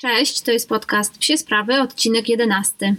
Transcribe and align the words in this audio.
Cześć, 0.00 0.40
to 0.40 0.50
jest 0.50 0.68
podcast 0.68 1.18
Psie 1.18 1.38
Sprawy, 1.38 1.80
odcinek 1.80 2.28
11. 2.28 2.94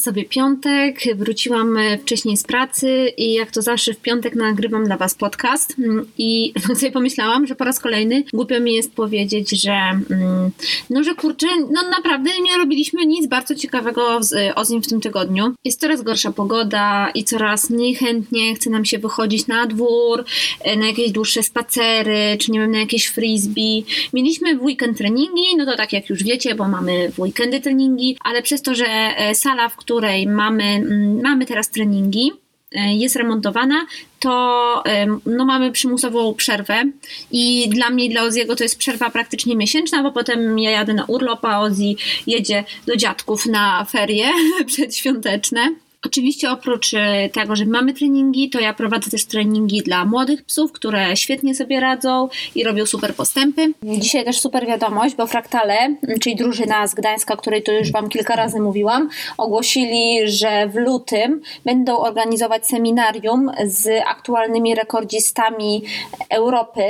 Jest 0.00 0.08
sobie 0.08 0.24
piątek, 0.24 1.00
wróciłam 1.16 1.76
e, 1.76 1.98
wcześniej 1.98 2.36
z 2.36 2.42
pracy 2.42 3.12
i 3.16 3.32
jak 3.32 3.50
to 3.50 3.62
zawsze 3.62 3.94
w 3.94 3.96
piątek 3.96 4.34
nagrywam 4.34 4.84
dla 4.84 4.96
Was 4.96 5.14
podcast 5.14 5.74
mm, 5.78 6.06
i 6.18 6.52
sobie 6.78 6.92
pomyślałam, 6.92 7.46
że 7.46 7.54
po 7.54 7.64
raz 7.64 7.80
kolejny 7.80 8.22
głupio 8.32 8.60
mi 8.60 8.74
jest 8.74 8.92
powiedzieć, 8.94 9.62
że 9.62 9.72
mm, 9.72 10.50
no, 10.90 11.04
że 11.04 11.14
kurczę, 11.14 11.46
no 11.72 11.82
naprawdę 11.90 12.30
nie 12.42 12.56
robiliśmy 12.56 13.06
nic 13.06 13.26
bardzo 13.26 13.54
ciekawego 13.54 14.22
z 14.22 14.52
Ozim 14.56 14.82
w 14.82 14.88
tym 14.88 15.00
tygodniu. 15.00 15.54
Jest 15.64 15.80
coraz 15.80 16.02
gorsza 16.02 16.32
pogoda 16.32 17.10
i 17.14 17.24
coraz 17.24 17.70
mniej 17.70 17.94
chętnie 17.94 18.54
chce 18.54 18.70
nam 18.70 18.84
się 18.84 18.98
wychodzić 18.98 19.46
na 19.46 19.66
dwór, 19.66 20.24
e, 20.60 20.76
na 20.76 20.86
jakieś 20.86 21.10
dłuższe 21.10 21.42
spacery, 21.42 22.36
czy 22.40 22.52
nie 22.52 22.60
wiem, 22.60 22.70
na 22.70 22.78
jakieś 22.78 23.06
frisbee. 23.06 23.84
Mieliśmy 24.12 24.56
w 24.56 24.62
weekend 24.62 24.98
treningi, 24.98 25.56
no 25.56 25.66
to 25.66 25.76
tak 25.76 25.92
jak 25.92 26.10
już 26.10 26.24
wiecie, 26.24 26.54
bo 26.54 26.68
mamy 26.68 27.12
w 27.12 27.20
weekendy 27.20 27.60
treningi, 27.60 28.16
ale 28.24 28.42
przez 28.42 28.62
to, 28.62 28.74
że 28.74 28.86
e, 28.86 29.34
sala 29.34 29.68
w 29.68 29.76
której 29.76 29.89
mamy, 30.26 30.64
mm, 30.64 31.20
mamy 31.22 31.46
teraz 31.46 31.70
treningi, 31.70 32.32
e, 32.72 32.94
jest 32.94 33.16
remontowana, 33.16 33.86
to 34.18 34.84
no, 35.26 35.44
mamy 35.44 35.72
przymusową 35.72 36.34
przerwę 36.34 36.84
i 37.30 37.68
dla 37.68 37.90
mnie 37.90 38.04
i 38.04 38.10
dla 38.10 38.22
Oziego 38.22 38.56
to 38.56 38.62
jest 38.62 38.78
przerwa 38.78 39.10
praktycznie 39.10 39.56
miesięczna, 39.56 40.02
bo 40.02 40.12
potem 40.12 40.58
ja 40.58 40.70
jadę 40.70 40.94
na 40.94 41.04
urlop, 41.04 41.44
a 41.44 41.60
Ozi 41.60 41.96
jedzie 42.26 42.64
do 42.86 42.96
dziadków 42.96 43.46
na 43.46 43.84
ferie 43.84 44.28
przedświąteczne. 44.66 45.74
Oczywiście 46.06 46.50
oprócz 46.50 46.94
e, 46.94 47.28
tego, 47.28 47.56
że 47.56 47.66
mamy 47.66 47.94
treningi, 47.94 48.50
to 48.50 48.60
ja 48.60 48.74
prowadzę 48.74 49.10
też 49.10 49.24
treningi 49.24 49.82
dla 49.82 50.04
młodych 50.04 50.44
psów, 50.44 50.72
które 50.72 51.16
świetnie 51.16 51.54
sobie 51.54 51.80
radzą 51.80 52.28
i 52.54 52.64
robią 52.64 52.86
super 52.86 53.14
postępy. 53.14 53.72
Dzisiaj 53.82 54.24
też 54.24 54.40
super 54.40 54.66
wiadomość, 54.66 55.14
bo 55.14 55.26
Fraktale, 55.26 55.96
czyli 56.20 56.36
drużyna 56.36 56.86
z 56.86 56.94
Gdańska, 56.94 57.34
o 57.34 57.36
której 57.36 57.62
tu 57.62 57.72
już 57.72 57.92
Wam 57.92 58.08
kilka 58.08 58.36
razy 58.36 58.60
mówiłam, 58.60 59.08
ogłosili, 59.38 60.18
że 60.24 60.68
w 60.68 60.74
lutym 60.74 61.40
będą 61.64 61.98
organizować 61.98 62.66
seminarium 62.66 63.50
z 63.64 63.88
aktualnymi 64.06 64.74
rekordzistami 64.74 65.82
Europy 66.30 66.82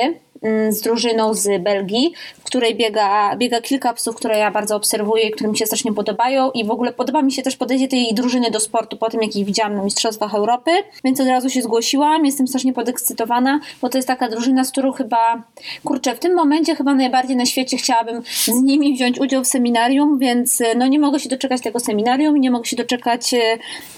z 0.68 0.80
drużyną 0.80 1.34
z 1.34 1.62
Belgii, 1.62 2.12
w 2.40 2.44
której 2.44 2.74
biega, 2.76 3.36
biega 3.36 3.60
kilka 3.60 3.92
psów, 3.92 4.16
które 4.16 4.38
ja 4.38 4.50
bardzo 4.50 4.76
obserwuję 4.76 5.28
i 5.28 5.30
które 5.30 5.50
mi 5.50 5.58
się 5.58 5.66
strasznie 5.66 5.92
podobają. 5.92 6.50
I 6.50 6.64
w 6.64 6.70
ogóle 6.70 6.92
podoba 6.92 7.22
mi 7.22 7.32
się 7.32 7.42
też 7.42 7.56
podejście 7.56 7.88
tej 7.88 8.14
drużyny 8.14 8.50
do 8.50 8.60
sportu 8.60 8.96
po 8.96 9.10
tym, 9.10 9.22
jak 9.22 9.36
ich 9.36 9.46
widziałam 9.46 9.76
na 9.76 9.82
Mistrzostwach 9.82 10.34
Europy, 10.34 10.70
więc 11.04 11.20
od 11.20 11.26
razu 11.26 11.50
się 11.50 11.62
zgłosiłam, 11.62 12.26
jestem 12.26 12.48
strasznie 12.48 12.72
podekscytowana, 12.72 13.60
bo 13.82 13.88
to 13.88 13.98
jest 13.98 14.08
taka 14.08 14.28
drużyna, 14.28 14.64
z 14.64 14.70
którą 14.70 14.92
chyba, 14.92 15.42
kurczę, 15.84 16.14
w 16.14 16.18
tym 16.18 16.34
momencie 16.34 16.76
chyba 16.76 16.94
najbardziej 16.94 17.36
na 17.36 17.46
świecie 17.46 17.76
chciałabym 17.76 18.22
z 18.44 18.62
nimi 18.62 18.94
wziąć 18.94 19.20
udział 19.20 19.44
w 19.44 19.46
seminarium, 19.46 20.18
więc 20.18 20.62
no 20.76 20.86
nie 20.86 20.98
mogę 20.98 21.20
się 21.20 21.28
doczekać 21.28 21.60
tego 21.62 21.80
seminarium, 21.80 22.36
nie 22.36 22.50
mogę 22.50 22.64
się 22.64 22.76
doczekać, 22.76 23.34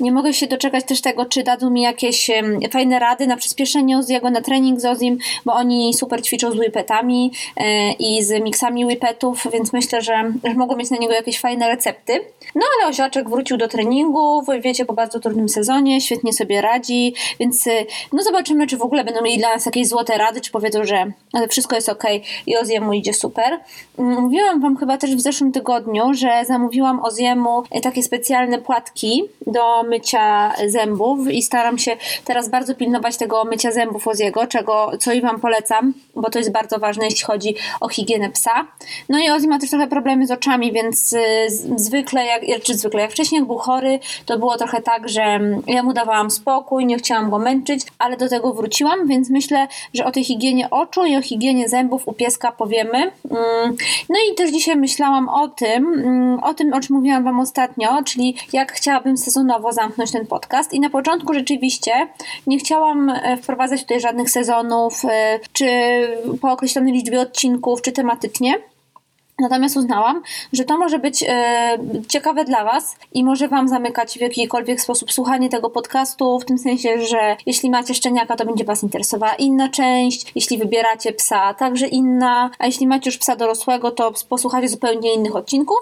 nie 0.01 0.13
mogę 0.13 0.33
się 0.33 0.47
doczekać 0.47 0.85
też 0.85 1.01
tego, 1.01 1.25
czy 1.25 1.43
dadzą 1.43 1.71
mi 1.71 1.83
jakieś 1.83 2.31
fajne 2.71 2.99
rady 2.99 3.27
na 3.27 3.37
przyspieszenie 3.37 3.99
Oziego, 3.99 4.31
na 4.31 4.41
trening 4.41 4.81
z 4.81 4.85
Ozim, 4.85 5.19
bo 5.45 5.53
oni 5.53 5.95
super 5.95 6.23
ćwiczą 6.23 6.32
z 6.39 6.59
whippetami 6.59 7.33
e, 7.57 7.93
i 7.93 8.23
z 8.23 8.43
miksami 8.43 8.85
whippetów, 8.85 9.47
więc 9.53 9.73
myślę, 9.73 10.03
że, 10.03 10.33
że 10.45 10.55
mogą 10.55 10.77
mieć 10.77 10.91
na 10.91 10.97
niego 10.97 11.15
jakieś 11.15 11.41
fajne 11.41 11.69
recepty. 11.69 12.21
No 12.55 12.63
ale 12.79 12.89
Oziaczek 12.89 13.31
wrócił 13.31 13.57
do 13.57 13.69
treningów, 13.69 14.45
wiecie, 14.61 14.85
po 14.85 14.93
bardzo 14.93 15.21
trudnym 15.21 15.49
sezonie, 15.49 16.01
świetnie 16.01 16.33
sobie 16.33 16.61
radzi, 16.61 17.15
więc 17.41 17.67
e, 17.67 17.71
no 18.13 18.23
zobaczymy, 18.23 18.67
czy 18.67 18.77
w 18.77 18.83
ogóle 18.83 19.05
będą 19.05 19.23
mieli 19.23 19.39
dla 19.39 19.55
nas 19.55 19.67
jakieś 19.67 19.89
złote 19.89 20.19
rady, 20.19 20.41
czy 20.41 20.51
powiedzą, 20.51 20.85
że 20.85 21.13
wszystko 21.49 21.75
jest 21.75 21.89
ok 21.89 22.05
i 22.47 22.57
Oziemu 22.57 22.93
idzie 22.93 23.15
super. 23.15 23.61
Mm, 23.99 24.23
mówiłam 24.23 24.61
Wam 24.61 24.77
chyba 24.77 24.99
też 24.99 25.17
w 25.17 25.21
zeszłym 25.21 25.53
tygodniu, 25.53 26.15
że 26.15 26.45
zamówiłam 26.47 27.05
Oziemu 27.05 27.63
e, 27.71 27.81
takie 27.81 28.03
specjalne 28.03 28.59
płatki 28.59 29.23
do 29.47 29.83
mycia 29.83 30.53
zębów 30.67 31.31
i 31.31 31.43
staram 31.43 31.79
się 31.79 31.97
teraz 32.25 32.49
bardzo 32.49 32.75
pilnować 32.75 33.17
tego 33.17 33.45
mycia 33.45 33.73
zębów 33.73 34.09
Oziego, 34.09 34.47
czego, 34.47 34.93
co 35.01 35.13
i 35.13 35.21
Wam 35.21 35.41
polecam, 35.41 35.95
bo 36.23 36.31
to 36.31 36.39
jest 36.39 36.53
bardzo 36.53 36.79
ważne, 36.79 37.05
jeśli 37.05 37.25
chodzi 37.25 37.55
o 37.81 37.89
higienę 37.89 38.31
psa. 38.31 38.67
No 39.09 39.19
i 39.19 39.31
Ozzy 39.31 39.49
ma 39.49 39.59
też 39.59 39.71
trochę 39.71 39.87
problemy 39.87 40.27
z 40.27 40.31
oczami, 40.31 40.73
więc 40.73 41.13
y, 41.13 41.21
zwykle, 41.77 42.27
jak, 42.27 42.63
czy 42.63 42.75
zwykle, 42.75 43.01
jak 43.01 43.13
wcześniej 43.13 43.39
jak 43.39 43.47
był 43.47 43.59
chory, 43.59 44.01
to 44.27 44.39
było 44.39 44.57
trochę 44.57 44.83
tak, 44.83 45.09
że 45.09 45.41
ja 45.67 45.83
mu 45.83 45.93
dawałam 45.93 46.31
spokój, 46.31 46.87
nie 46.87 46.99
chciałam 46.99 47.31
go 47.31 47.39
męczyć, 47.39 47.83
ale 47.99 48.17
do 48.17 48.29
tego 48.29 48.53
wróciłam, 48.55 49.07
więc 49.07 49.31
myślę, 49.31 49.69
że 49.95 50.05
o 50.05 50.13
tej 50.13 50.25
higienie 50.25 50.71
oczu 50.71 51.05
i 51.05 51.17
o 51.17 51.23
higienie 51.23 51.69
zębów 51.69 52.09
u 52.09 52.13
pieska 52.13 52.53
powiemy. 52.53 52.99
Mm, 52.99 53.77
no 54.09 54.17
i 54.33 54.35
też 54.35 54.51
dzisiaj 54.51 54.77
myślałam 54.77 55.29
o 55.29 55.49
tym, 55.49 55.93
mm, 55.93 56.41
o 56.43 56.55
tym, 56.55 56.73
o 56.73 56.81
czym 56.81 56.97
mówiłam 56.97 57.25
Wam 57.25 57.41
ostatnio, 57.41 58.03
czyli 58.05 58.37
jak 58.53 58.73
chciałabym 58.73 59.17
sezonowo 59.17 59.73
zamknąć 59.73 60.13
ten 60.13 60.27
podcast. 60.27 60.73
I 60.73 60.81
na 60.81 60.91
początku 60.91 61.35
rzeczywiście 61.35 61.93
nie 62.47 62.59
chciałam 62.59 63.11
e, 63.11 63.37
wprowadzać 63.37 63.81
tutaj 63.81 64.01
żadnych 64.01 64.31
sezonów, 64.31 65.05
e, 65.05 65.41
czy 65.53 65.67
po 66.41 66.53
określonej 66.53 66.93
liczbie 66.93 67.21
odcinków, 67.21 67.83
czy 67.83 67.93
tematycznie. 67.93 68.59
Natomiast 69.39 69.77
uznałam, 69.77 70.23
że 70.53 70.65
to 70.65 70.79
może 70.79 70.99
być 70.99 71.25
e, 71.29 71.79
ciekawe 72.09 72.45
dla 72.45 72.65
Was 72.65 72.97
i 73.13 73.25
może 73.25 73.49
Wam 73.49 73.69
zamykać 73.69 74.19
w 74.19 74.21
jakikolwiek 74.21 74.81
sposób 74.81 75.13
słuchanie 75.13 75.49
tego 75.49 75.71
podcastu, 75.71 76.39
w 76.39 76.45
tym 76.45 76.59
sensie, 76.59 77.01
że 77.01 77.37
jeśli 77.47 77.71
macie 77.71 77.95
szczeniaka, 77.95 78.37
to 78.37 78.45
będzie 78.45 78.65
Was 78.65 78.83
interesowała 78.83 79.35
inna 79.35 79.69
część, 79.69 80.33
jeśli 80.35 80.59
wybieracie 80.59 81.13
psa, 81.13 81.55
także 81.55 81.87
inna, 81.87 82.51
a 82.59 82.67
jeśli 82.67 82.87
macie 82.87 83.11
już 83.11 83.19
psa 83.19 83.37
dorosłego, 83.37 83.91
to 83.91 84.13
posłuchacie 84.29 84.69
zupełnie 84.69 85.15
innych 85.15 85.37
odcinków. 85.37 85.79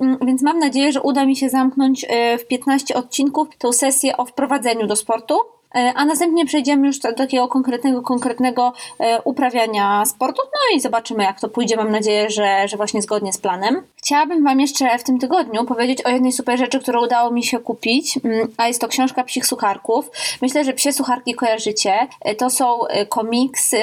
Mm, 0.00 0.18
więc 0.26 0.42
mam 0.42 0.58
nadzieję, 0.58 0.92
że 0.92 1.02
uda 1.02 1.26
mi 1.26 1.36
się 1.36 1.50
zamknąć 1.50 2.06
e, 2.08 2.38
w 2.38 2.46
15 2.46 2.94
odcinków 2.94 3.48
tą 3.58 3.72
sesję 3.72 4.16
o 4.16 4.24
wprowadzeniu 4.24 4.86
do 4.86 4.96
sportu. 4.96 5.53
E, 5.74 5.92
a 5.94 6.04
następnie 6.04 6.46
przejdziemy 6.46 6.86
już 6.86 6.98
do 6.98 7.12
takiego 7.12 7.48
konkretnego, 7.48 8.02
konkretnego 8.02 8.72
e, 8.98 9.22
uprawiania 9.22 10.04
sportu, 10.06 10.42
no 10.44 10.76
i 10.76 10.80
zobaczymy 10.80 11.24
jak 11.24 11.40
to 11.40 11.48
pójdzie, 11.48 11.76
mam 11.76 11.90
nadzieję, 11.90 12.30
że, 12.30 12.68
że 12.68 12.76
właśnie 12.76 13.02
zgodnie 13.02 13.32
z 13.32 13.38
planem. 13.38 13.82
Chciałabym 13.96 14.44
Wam 14.44 14.60
jeszcze 14.60 14.98
w 14.98 15.04
tym 15.04 15.18
tygodniu 15.18 15.64
powiedzieć 15.64 16.02
o 16.02 16.10
jednej 16.10 16.32
super 16.32 16.58
rzeczy, 16.58 16.80
którą 16.80 17.04
udało 17.04 17.30
mi 17.30 17.44
się 17.44 17.58
kupić, 17.58 18.18
mm, 18.24 18.48
a 18.56 18.68
jest 18.68 18.80
to 18.80 18.88
książka 18.88 19.24
Psich 19.24 19.46
Sucharków. 19.46 20.10
Myślę, 20.42 20.64
że 20.64 20.72
Psie 20.72 20.92
Sucharki 20.92 21.34
kojarzycie. 21.34 21.92
E, 22.20 22.34
to 22.34 22.50
są 22.50 22.78
komiksy, 23.08 23.82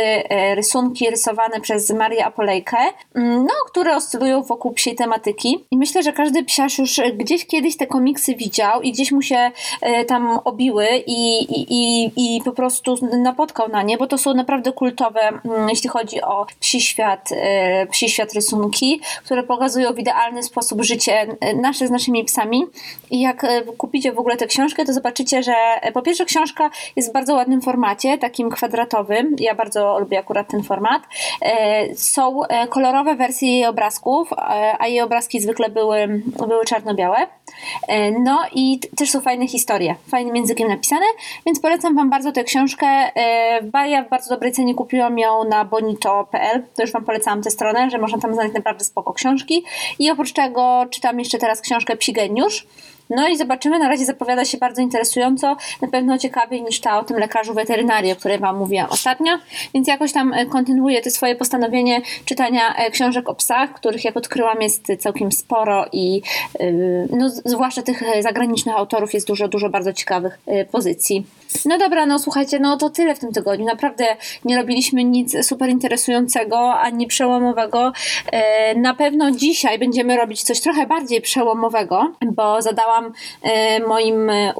rysunki 0.56 1.10
rysowane 1.10 1.62
przez 1.62 1.90
Marię 1.90 2.26
Apolejkę, 2.26 2.78
mm, 3.16 3.44
no, 3.44 3.54
które 3.68 3.96
oscylują 3.96 4.44
wokół 4.44 4.72
psiej 4.72 4.96
tematyki 4.96 5.66
i 5.72 5.78
myślę, 5.78 6.04
że 6.04 6.14
każdy 6.14 6.44
psiarz 6.44 6.78
już 6.78 7.02
gdzieś 7.14 7.46
kiedyś 7.46 7.78
te 7.78 7.88
komiksy 7.88 8.36
widział 8.36 8.82
i 8.82 8.92
gdzieś 8.92 9.12
mu 9.12 9.22
się 9.22 9.52
tam 10.08 10.40
obiły 10.44 10.88
i, 11.08 11.44
i, 11.44 11.74
i, 11.74 11.81
i 12.16 12.42
po 12.46 12.52
prostu 12.52 12.96
napotkał 13.18 13.70
na 13.70 13.84
nie, 13.84 13.98
bo 13.98 14.08
to 14.08 14.18
są 14.18 14.34
naprawdę 14.34 14.72
kultowe, 14.72 15.22
mm, 15.22 15.70
jeśli 15.70 15.90
chodzi 15.90 16.22
o 16.22 16.46
psi 16.60 16.82
świat, 16.82 17.30
e, 17.32 17.86
psi 17.86 18.10
świat 18.10 18.34
rysunki, 18.34 19.02
które 19.26 19.44
pokazują 19.44 19.94
w 19.94 20.00
idealny 20.00 20.44
sposób 20.44 20.82
życie 20.82 21.28
e, 21.40 21.56
nasze 21.56 21.88
z 21.88 21.92
naszymi 21.92 22.24
psami. 22.24 22.64
I 23.12 23.22
jak 23.22 23.44
e, 23.44 23.62
kupicie 23.62 24.12
w 24.12 24.20
ogóle 24.20 24.38
tę 24.38 24.48
książkę, 24.48 24.86
to 24.86 24.94
zobaczycie, 24.94 25.44
że 25.44 25.54
po 25.94 26.02
pierwsze 26.02 26.26
książka 26.26 26.70
jest 26.96 27.10
w 27.10 27.14
bardzo 27.14 27.36
ładnym 27.36 27.62
formacie, 27.62 28.18
takim 28.18 28.50
kwadratowym. 28.50 29.36
Ja 29.40 29.56
bardzo 29.56 30.00
lubię 30.00 30.20
akurat 30.20 30.48
ten 30.48 30.64
format. 30.64 31.02
Są 31.96 32.40
kolorowe 32.70 33.16
wersje 33.16 33.52
jej 33.52 33.66
obrazków, 33.66 34.30
a 34.80 34.88
jej 34.88 35.02
obrazki 35.02 35.40
zwykle 35.40 35.70
były, 35.70 36.22
były 36.48 36.66
czarno-białe. 36.66 37.28
No 38.20 38.40
i 38.56 38.80
też 38.98 39.12
są 39.12 39.22
fajne 39.22 39.48
historie, 39.48 39.96
fajnym 40.08 40.36
językiem 40.36 40.68
napisane, 40.68 41.06
więc 41.46 41.60
polecam 41.60 41.96
Wam 41.96 42.10
bardzo 42.10 42.32
tę 42.32 42.44
książkę. 42.44 42.88
E, 42.88 43.88
ja 43.88 44.04
w 44.04 44.10
bardzo 44.10 44.30
dobrej 44.30 44.52
cenie 44.52 44.76
kupiłam 44.76 45.20
ją 45.20 45.44
na 45.44 45.66
bonito.pl. 45.66 46.64
To 46.76 46.82
już 46.82 46.92
Wam 46.92 47.06
polecałam 47.06 47.42
tę 47.42 47.52
stronę, 47.52 47.90
że 47.90 47.98
można 47.98 48.20
tam 48.20 48.34
znaleźć 48.34 48.56
naprawdę 48.56 48.86
spoko 48.86 49.14
książki. 49.14 49.64
I 50.00 50.12
oprócz 50.12 50.34
tego 50.34 50.86
czytam 50.90 51.20
jeszcze 51.20 51.38
teraz 51.38 51.62
książkę 51.62 51.98
Psi 51.98 52.14
Geniusz 52.14 52.68
No 53.16 53.28
i 53.28 53.38
zobaczymy, 53.38 53.80
na 53.80 53.88
razie 53.88 54.06
zapowiada 54.06 54.46
się 54.46 54.58
bardzo 54.58 54.82
interesująco, 54.82 55.58
na 55.82 55.88
pewno 55.88 56.18
ciekawiej 56.18 56.62
niż 56.64 56.80
ta 56.80 57.00
o 57.00 57.04
tym 57.04 57.18
lekarzu 57.18 57.54
weterynarii, 57.54 58.12
o 58.12 58.16
której 58.16 58.40
Wam 58.40 58.58
mówiłam 58.58 58.90
ostatnio, 58.90 59.38
więc 59.74 59.88
jakoś 59.88 60.14
tam 60.14 60.34
e, 60.34 60.46
kontynuuję 60.46 61.02
to 61.02 61.10
swoje 61.10 61.36
postanowienie 61.36 62.02
czytania 62.26 62.76
e, 62.76 62.92
książek 62.92 63.30
o 63.30 63.36
psach, 63.36 63.74
których 63.74 64.06
jak 64.06 64.18
odkryłam 64.18 64.62
jest 64.62 64.88
całkiem 65.00 65.32
sporo 65.32 65.86
i 65.92 66.22
no, 67.10 67.30
zwłaszcza 67.30 67.82
tych 67.82 68.04
zagranicznych 68.22 68.76
autorów 68.76 69.14
jest 69.14 69.28
dużo, 69.28 69.48
dużo 69.48 69.70
bardzo 69.70 69.94
ciekawych 69.94 70.40
pozycji. 70.72 71.26
No 71.66 71.78
dobra, 71.78 72.06
no 72.06 72.20
słuchajcie, 72.20 72.60
no 72.60 72.78
to 72.78 72.90
tyle 72.90 73.16
w 73.16 73.20
tym 73.20 73.34
tygodniu. 73.34 73.66
Naprawdę 73.66 74.06
nie 74.46 74.58
robiliśmy 74.58 75.04
nic 75.04 75.46
super 75.46 75.70
interesującego 75.70 76.74
ani 76.74 77.08
przełomowego. 77.08 77.92
E, 78.32 78.76
na 78.76 78.94
pewno 78.94 79.32
dzisiaj 79.32 79.80
będziemy 79.80 80.18
robić 80.18 80.44
coś 80.44 80.62
trochę 80.62 80.88
bardziej 80.88 81.22
przełomowego, 81.22 82.12
bo 82.22 82.62
zadałam 82.62 83.14
e, 83.42 83.80
moim 83.80 84.30
e, 84.30 84.54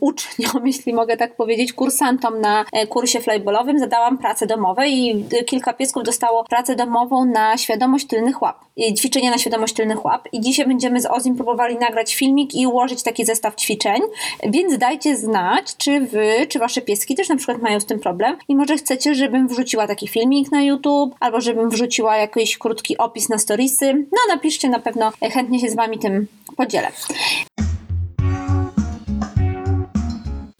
uczniom, 0.00 0.66
jeśli 0.66 0.94
mogę 0.94 1.16
tak 1.16 1.36
powiedzieć, 1.36 1.72
kursantom 1.72 2.40
na 2.40 2.64
kursie 2.88 3.20
flybolowym, 3.20 3.78
zadałam 3.78 4.18
pracę 4.18 4.46
domową 4.46 4.82
i 4.82 5.24
kilka 5.46 5.72
piesków 5.72 6.02
dostało 6.02 6.44
pracę 6.44 6.76
domową 6.76 7.24
na 7.24 7.56
świadomość 7.58 8.06
tylnych 8.06 8.42
łap. 8.42 8.64
Ćwiczenia 8.98 9.30
na 9.30 9.38
świadomość 9.38 9.74
tylnych 9.74 10.04
łap. 10.04 10.28
I 10.32 10.40
dzisiaj 10.40 10.66
będziemy 10.66 11.00
z 11.00 11.06
Ozim 11.06 11.36
próbowali 11.36 11.76
nagrać 11.76 12.14
filmik 12.14 12.54
i 12.54 12.66
ułożyć 12.66 13.02
taki 13.02 13.24
zestaw 13.24 13.56
ćwiczeń, 13.56 14.00
więc 14.42 14.78
dajcie 14.78 15.16
znać, 15.16 15.76
czy 15.76 16.00
wy 16.00 16.33
czy 16.48 16.58
wasze 16.58 16.80
pieski 16.80 17.14
też 17.14 17.28
na 17.28 17.36
przykład 17.36 17.62
mają 17.62 17.80
z 17.80 17.86
tym 17.86 18.00
problem 18.00 18.36
i 18.48 18.56
może 18.56 18.76
chcecie, 18.76 19.14
żebym 19.14 19.48
wrzuciła 19.48 19.86
taki 19.86 20.08
filmik 20.08 20.52
na 20.52 20.62
YouTube, 20.62 21.14
albo 21.20 21.40
żebym 21.40 21.70
wrzuciła 21.70 22.16
jakiś 22.16 22.58
krótki 22.58 22.98
opis 22.98 23.28
na 23.28 23.38
storiesy. 23.38 23.94
No 23.94 24.34
napiszcie, 24.34 24.68
na 24.68 24.78
pewno 24.78 25.12
chętnie 25.32 25.60
się 25.60 25.70
z 25.70 25.74
wami 25.74 25.98
tym 25.98 26.26
podzielę. 26.56 26.92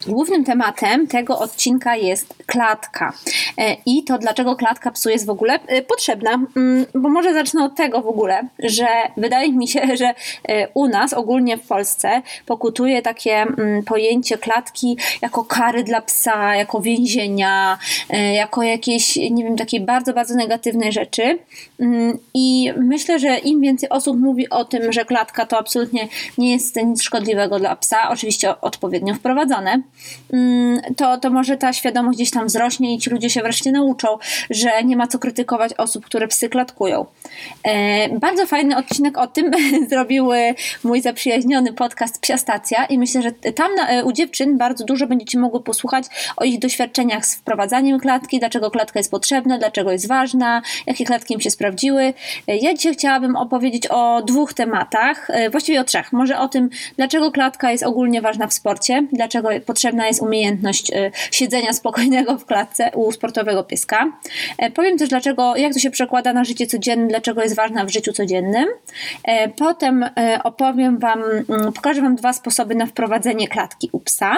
Głównym 0.07 0.43
tematem 0.43 1.07
tego 1.07 1.39
odcinka 1.39 1.95
jest 1.95 2.33
klatka. 2.45 3.13
E, 3.57 3.77
I 3.85 4.03
to 4.03 4.17
dlaczego 4.17 4.55
klatka 4.55 4.91
psu 4.91 5.09
jest 5.09 5.25
w 5.25 5.29
ogóle 5.29 5.59
e, 5.67 5.81
potrzebna. 5.81 6.31
Mm, 6.55 6.85
bo 6.93 7.09
może 7.09 7.33
zacznę 7.33 7.63
od 7.63 7.75
tego 7.75 8.01
w 8.01 8.07
ogóle, 8.07 8.47
że 8.59 8.87
wydaje 9.17 9.51
mi 9.51 9.67
się, 9.67 9.81
że 9.97 10.13
e, 10.49 10.67
u 10.73 10.87
nas, 10.87 11.13
ogólnie 11.13 11.57
w 11.57 11.67
Polsce, 11.67 12.21
pokutuje 12.45 13.01
takie 13.01 13.33
mm, 13.33 13.83
pojęcie 13.83 14.37
klatki 14.37 14.97
jako 15.21 15.43
kary 15.43 15.83
dla 15.83 16.01
psa, 16.01 16.55
jako 16.55 16.81
więzienia, 16.81 17.77
jako 18.33 18.63
jakieś, 18.63 19.15
nie 19.15 19.43
wiem, 19.43 19.57
takiej 19.57 19.81
bardzo, 19.81 20.13
bardzo 20.13 20.35
negatywnej 20.35 20.91
rzeczy. 20.91 21.39
Mm, 21.79 22.17
I 22.33 22.73
myślę, 22.77 23.19
że 23.19 23.37
im 23.37 23.61
więcej 23.61 23.89
osób 23.89 24.19
mówi 24.19 24.49
o 24.49 24.65
tym, 24.65 24.93
że 24.93 25.05
klatka 25.05 25.45
to 25.45 25.57
absolutnie 25.57 26.07
nie 26.37 26.51
jest 26.51 26.75
nic 26.75 27.03
szkodliwego 27.03 27.59
dla 27.59 27.75
psa, 27.75 28.09
oczywiście 28.09 28.61
odpowiednio 28.61 29.13
wprowadzone, 29.13 29.71
Mm, 29.71 29.83
to, 30.97 31.17
to 31.17 31.29
może 31.29 31.57
ta 31.57 31.73
świadomość 31.73 32.17
gdzieś 32.17 32.31
tam 32.31 32.47
wzrośnie 32.47 32.95
i 32.95 32.99
ci 32.99 33.09
ludzie 33.09 33.29
się 33.29 33.41
wreszcie 33.41 33.71
nauczą, 33.71 34.07
że 34.49 34.83
nie 34.83 34.97
ma 34.97 35.07
co 35.07 35.19
krytykować 35.19 35.73
osób, 35.73 36.05
które 36.05 36.27
psy 36.27 36.49
klatkują. 36.49 37.05
E, 37.63 38.09
bardzo 38.19 38.47
fajny 38.47 38.77
odcinek 38.77 39.17
o 39.17 39.27
tym 39.27 39.51
zrobił 39.89 40.29
mój 40.83 41.01
zaprzyjaźniony 41.01 41.73
podcast 41.73 42.21
Psia 42.21 42.37
Stacja 42.37 42.85
i 42.85 42.97
myślę, 42.97 43.21
że 43.21 43.31
tam 43.31 43.75
na, 43.75 44.03
u 44.03 44.11
dziewczyn 44.11 44.57
bardzo 44.57 44.85
dużo 44.85 45.07
będziecie 45.07 45.39
mogły 45.39 45.63
posłuchać 45.63 46.05
o 46.37 46.43
ich 46.43 46.59
doświadczeniach 46.59 47.25
z 47.25 47.35
wprowadzaniem 47.35 47.99
klatki, 47.99 48.39
dlaczego 48.39 48.71
klatka 48.71 48.99
jest 48.99 49.11
potrzebna, 49.11 49.57
dlaczego 49.57 49.91
jest 49.91 50.07
ważna, 50.07 50.61
jakie 50.87 51.05
klatki 51.05 51.33
im 51.33 51.41
się 51.41 51.51
sprawdziły. 51.51 52.13
E, 52.47 52.57
ja 52.57 52.73
dzisiaj 52.73 52.93
chciałabym 52.93 53.35
opowiedzieć 53.35 53.87
o 53.87 54.21
dwóch 54.21 54.53
tematach, 54.53 55.29
e, 55.29 55.49
właściwie 55.49 55.81
o 55.81 55.83
trzech. 55.83 56.13
Może 56.13 56.39
o 56.39 56.47
tym, 56.47 56.69
dlaczego 56.97 57.31
klatka 57.31 57.71
jest 57.71 57.83
ogólnie 57.83 58.21
ważna 58.21 58.47
w 58.47 58.53
sporcie, 58.53 59.07
dlaczego 59.13 59.49
potrzebna 59.65 59.84
potrzebna 59.85 60.07
jest 60.07 60.21
umiejętność 60.21 60.91
y, 60.91 61.11
siedzenia 61.31 61.73
spokojnego 61.73 62.37
w 62.37 62.45
klatce 62.45 62.91
u 62.93 63.11
sportowego 63.11 63.63
pieska. 63.63 64.11
E, 64.57 64.71
powiem 64.71 64.97
też, 64.97 65.09
dlaczego, 65.09 65.55
jak 65.55 65.73
to 65.73 65.79
się 65.79 65.91
przekłada 65.91 66.33
na 66.33 66.43
życie 66.43 66.67
codzienne, 66.67 67.07
dlaczego 67.07 67.43
jest 67.43 67.55
ważna 67.55 67.85
w 67.85 67.89
życiu 67.89 68.13
codziennym. 68.13 68.65
E, 69.23 69.49
potem 69.49 70.03
e, 70.03 70.39
opowiem 70.43 70.99
Wam, 70.99 71.23
mm, 71.23 71.73
pokażę 71.73 72.01
Wam 72.01 72.15
dwa 72.15 72.33
sposoby 72.33 72.75
na 72.75 72.85
wprowadzenie 72.85 73.47
klatki 73.47 73.89
u 73.91 73.99
psa. 73.99 74.35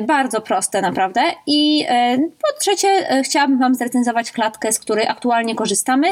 Bardzo 0.00 0.40
proste 0.40 0.82
naprawdę. 0.82 1.20
I 1.46 1.86
po 2.18 2.60
trzecie, 2.60 3.22
chciałabym 3.24 3.58
Wam 3.58 3.74
zrecenzować 3.74 4.32
klatkę, 4.32 4.72
z 4.72 4.78
której 4.78 5.06
aktualnie 5.06 5.54
korzystamy 5.54 6.06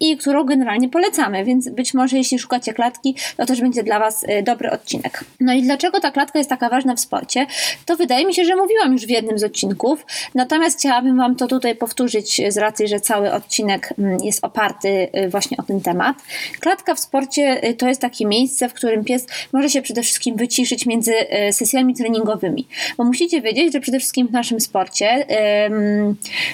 i 0.00 0.16
którą 0.16 0.44
generalnie 0.44 0.88
polecamy, 0.88 1.44
więc 1.44 1.68
być 1.68 1.94
może 1.94 2.16
jeśli 2.16 2.38
szukacie 2.38 2.72
klatki, 2.72 3.16
to 3.36 3.46
też 3.46 3.60
będzie 3.60 3.82
dla 3.82 3.98
Was 3.98 4.26
dobry 4.42 4.70
odcinek. 4.70 5.24
No 5.40 5.52
i 5.52 5.62
dlaczego 5.62 6.00
ta 6.00 6.10
klatka 6.10 6.38
jest 6.38 6.50
taka 6.50 6.68
ważna 6.68 6.94
w 6.94 7.00
sporcie? 7.00 7.43
To 7.86 7.96
wydaje 7.96 8.26
mi 8.26 8.34
się, 8.34 8.44
że 8.44 8.56
mówiłam 8.56 8.92
już 8.92 9.06
w 9.06 9.10
jednym 9.10 9.38
z 9.38 9.44
odcinków. 9.44 10.06
Natomiast 10.34 10.78
chciałabym 10.78 11.16
Wam 11.16 11.36
to 11.36 11.46
tutaj 11.46 11.76
powtórzyć 11.76 12.40
z 12.48 12.56
racji, 12.56 12.88
że 12.88 13.00
cały 13.00 13.32
odcinek 13.32 13.94
mm, 13.98 14.18
jest 14.22 14.44
oparty 14.44 15.08
y, 15.16 15.28
właśnie 15.28 15.56
o 15.56 15.62
ten 15.62 15.80
temat. 15.80 16.16
Klatka 16.60 16.94
w 16.94 17.00
sporcie 17.00 17.68
y, 17.68 17.74
to 17.74 17.88
jest 17.88 18.00
takie 18.00 18.26
miejsce, 18.26 18.68
w 18.68 18.74
którym 18.74 19.04
pies 19.04 19.26
może 19.52 19.70
się 19.70 19.82
przede 19.82 20.02
wszystkim 20.02 20.36
wyciszyć 20.36 20.86
między 20.86 21.12
y, 21.48 21.52
sesjami 21.52 21.94
treningowymi. 21.94 22.68
Bo 22.96 23.04
musicie 23.04 23.40
wiedzieć, 23.40 23.72
że 23.72 23.80
przede 23.80 23.98
wszystkim 23.98 24.28
w 24.28 24.32
naszym 24.32 24.60
sporcie 24.60 25.26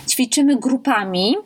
ćwiczymy 0.08 0.56
grupami 0.56 1.36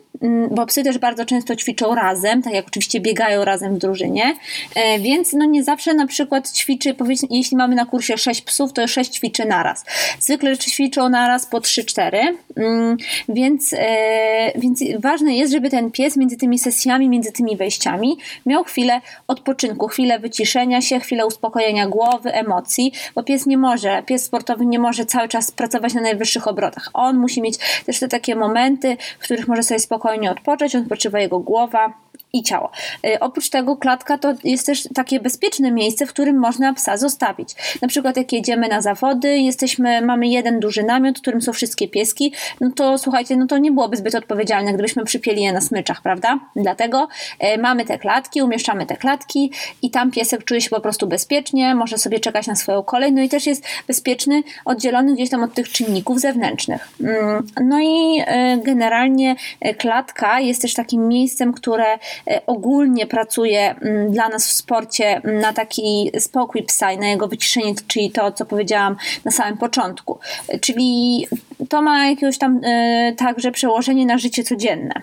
bo 0.51 0.65
psy 0.65 0.83
też 0.83 0.97
bardzo 0.97 1.25
często 1.25 1.55
ćwiczą 1.55 1.95
razem, 1.95 2.41
tak 2.41 2.53
jak 2.53 2.67
oczywiście 2.67 2.99
biegają 2.99 3.45
razem 3.45 3.75
w 3.75 3.77
drużynie, 3.77 4.35
e, 4.75 4.99
więc 4.99 5.33
no 5.33 5.45
nie 5.45 5.63
zawsze 5.63 5.93
na 5.93 6.07
przykład 6.07 6.51
ćwiczy, 6.51 6.95
jeśli 7.29 7.57
mamy 7.57 7.75
na 7.75 7.85
kursie 7.85 8.17
6 8.17 8.41
psów, 8.41 8.73
to 8.73 8.87
6 8.87 9.11
ćwiczy 9.11 9.45
naraz. 9.45 9.85
Zwykle 10.19 10.57
ćwiczą 10.57 11.09
naraz 11.09 11.45
po 11.45 11.61
3-4, 11.61 12.37
mm, 12.57 12.97
więc, 13.29 13.73
e, 13.73 14.59
więc 14.59 14.83
ważne 14.99 15.35
jest, 15.35 15.53
żeby 15.53 15.69
ten 15.69 15.91
pies 15.91 16.17
między 16.17 16.37
tymi 16.37 16.59
sesjami, 16.59 17.09
między 17.09 17.31
tymi 17.31 17.57
wejściami 17.57 18.17
miał 18.45 18.63
chwilę 18.63 19.01
odpoczynku, 19.27 19.87
chwilę 19.87 20.19
wyciszenia 20.19 20.81
się, 20.81 20.99
chwilę 20.99 21.25
uspokojenia 21.25 21.87
głowy, 21.87 22.33
emocji, 22.33 22.91
bo 23.15 23.23
pies 23.23 23.45
nie 23.45 23.57
może, 23.57 24.03
pies 24.05 24.25
sportowy 24.25 24.65
nie 24.65 24.79
może 24.79 25.05
cały 25.05 25.27
czas 25.27 25.51
pracować 25.51 25.93
na 25.93 26.01
najwyższych 26.01 26.47
obrotach. 26.47 26.89
On 26.93 27.17
musi 27.17 27.41
mieć 27.41 27.57
też 27.85 27.99
te 27.99 28.07
takie 28.07 28.35
momenty, 28.35 28.97
w 29.19 29.23
których 29.23 29.47
może 29.47 29.63
sobie 29.63 29.79
spokojnie 29.79 30.14
spokojnie 30.15 30.31
odpocząć, 30.31 30.75
odpoczywa 30.75 31.19
jego 31.19 31.39
głowa, 31.39 31.93
i 32.33 32.43
ciało. 32.43 32.71
Y, 33.05 33.19
oprócz 33.19 33.49
tego 33.49 33.77
klatka 33.77 34.17
to 34.17 34.33
jest 34.43 34.65
też 34.65 34.87
takie 34.95 35.19
bezpieczne 35.19 35.71
miejsce, 35.71 36.05
w 36.05 36.09
którym 36.09 36.39
można 36.39 36.73
psa 36.73 36.97
zostawić. 36.97 37.49
Na 37.81 37.87
przykład 37.87 38.17
jak 38.17 38.33
jedziemy 38.33 38.67
na 38.67 38.81
zawody, 38.81 39.37
jesteśmy, 39.37 40.01
mamy 40.01 40.27
jeden 40.27 40.59
duży 40.59 40.83
namiot, 40.83 41.17
w 41.17 41.21
którym 41.21 41.41
są 41.41 41.53
wszystkie 41.53 41.87
pieski, 41.87 42.33
no 42.61 42.71
to 42.75 42.97
słuchajcie, 42.97 43.37
no 43.37 43.47
to 43.47 43.57
nie 43.57 43.71
byłoby 43.71 43.97
zbyt 43.97 44.15
odpowiedzialne, 44.15 44.73
gdybyśmy 44.73 45.05
przypieli 45.05 45.41
je 45.41 45.53
na 45.53 45.61
smyczach, 45.61 46.01
prawda? 46.01 46.39
Dlatego 46.55 47.07
y, 47.43 47.57
mamy 47.57 47.85
te 47.85 47.99
klatki, 47.99 48.41
umieszczamy 48.41 48.85
te 48.85 48.97
klatki 48.97 49.51
i 49.81 49.91
tam 49.91 50.11
piesek 50.11 50.43
czuje 50.43 50.61
się 50.61 50.69
po 50.69 50.81
prostu 50.81 51.07
bezpiecznie, 51.07 51.75
może 51.75 51.97
sobie 51.97 52.19
czekać 52.19 52.47
na 52.47 52.55
swoją 52.55 52.83
kolej, 52.83 53.13
no 53.13 53.21
i 53.21 53.29
też 53.29 53.45
jest 53.45 53.65
bezpieczny, 53.87 54.43
oddzielony 54.65 55.13
gdzieś 55.13 55.29
tam 55.29 55.43
od 55.43 55.53
tych 55.53 55.69
czynników 55.69 56.19
zewnętrznych. 56.19 56.87
Mm, 57.03 57.47
no 57.61 57.79
i 57.79 58.21
y, 58.21 58.25
generalnie 58.63 59.35
klatka 59.77 60.39
jest 60.39 60.61
też 60.61 60.73
takim 60.73 61.07
miejscem, 61.07 61.53
które 61.53 61.97
E, 62.24 62.24
ogólnie 62.47 63.07
pracuje 63.07 63.75
mm, 63.75 64.11
dla 64.11 64.29
nas 64.29 64.47
w 64.47 64.51
sporcie 64.51 65.15
mm, 65.15 65.39
na 65.39 65.53
taki 65.53 66.11
spokój 66.19 66.63
psa 66.63 66.91
i 66.91 66.97
na 66.97 67.07
jego 67.07 67.27
wyciszenie, 67.27 67.73
czyli 67.87 68.11
to, 68.11 68.31
co 68.31 68.45
powiedziałam 68.45 68.95
na 69.25 69.31
samym 69.31 69.57
początku. 69.57 70.19
E, 70.47 70.59
czyli 70.59 71.27
to 71.69 71.81
ma 71.81 72.07
jakieś 72.07 72.37
tam 72.37 72.61
e, 72.63 73.13
także 73.17 73.51
przełożenie 73.51 74.05
na 74.05 74.17
życie 74.17 74.43
codzienne 74.43 75.01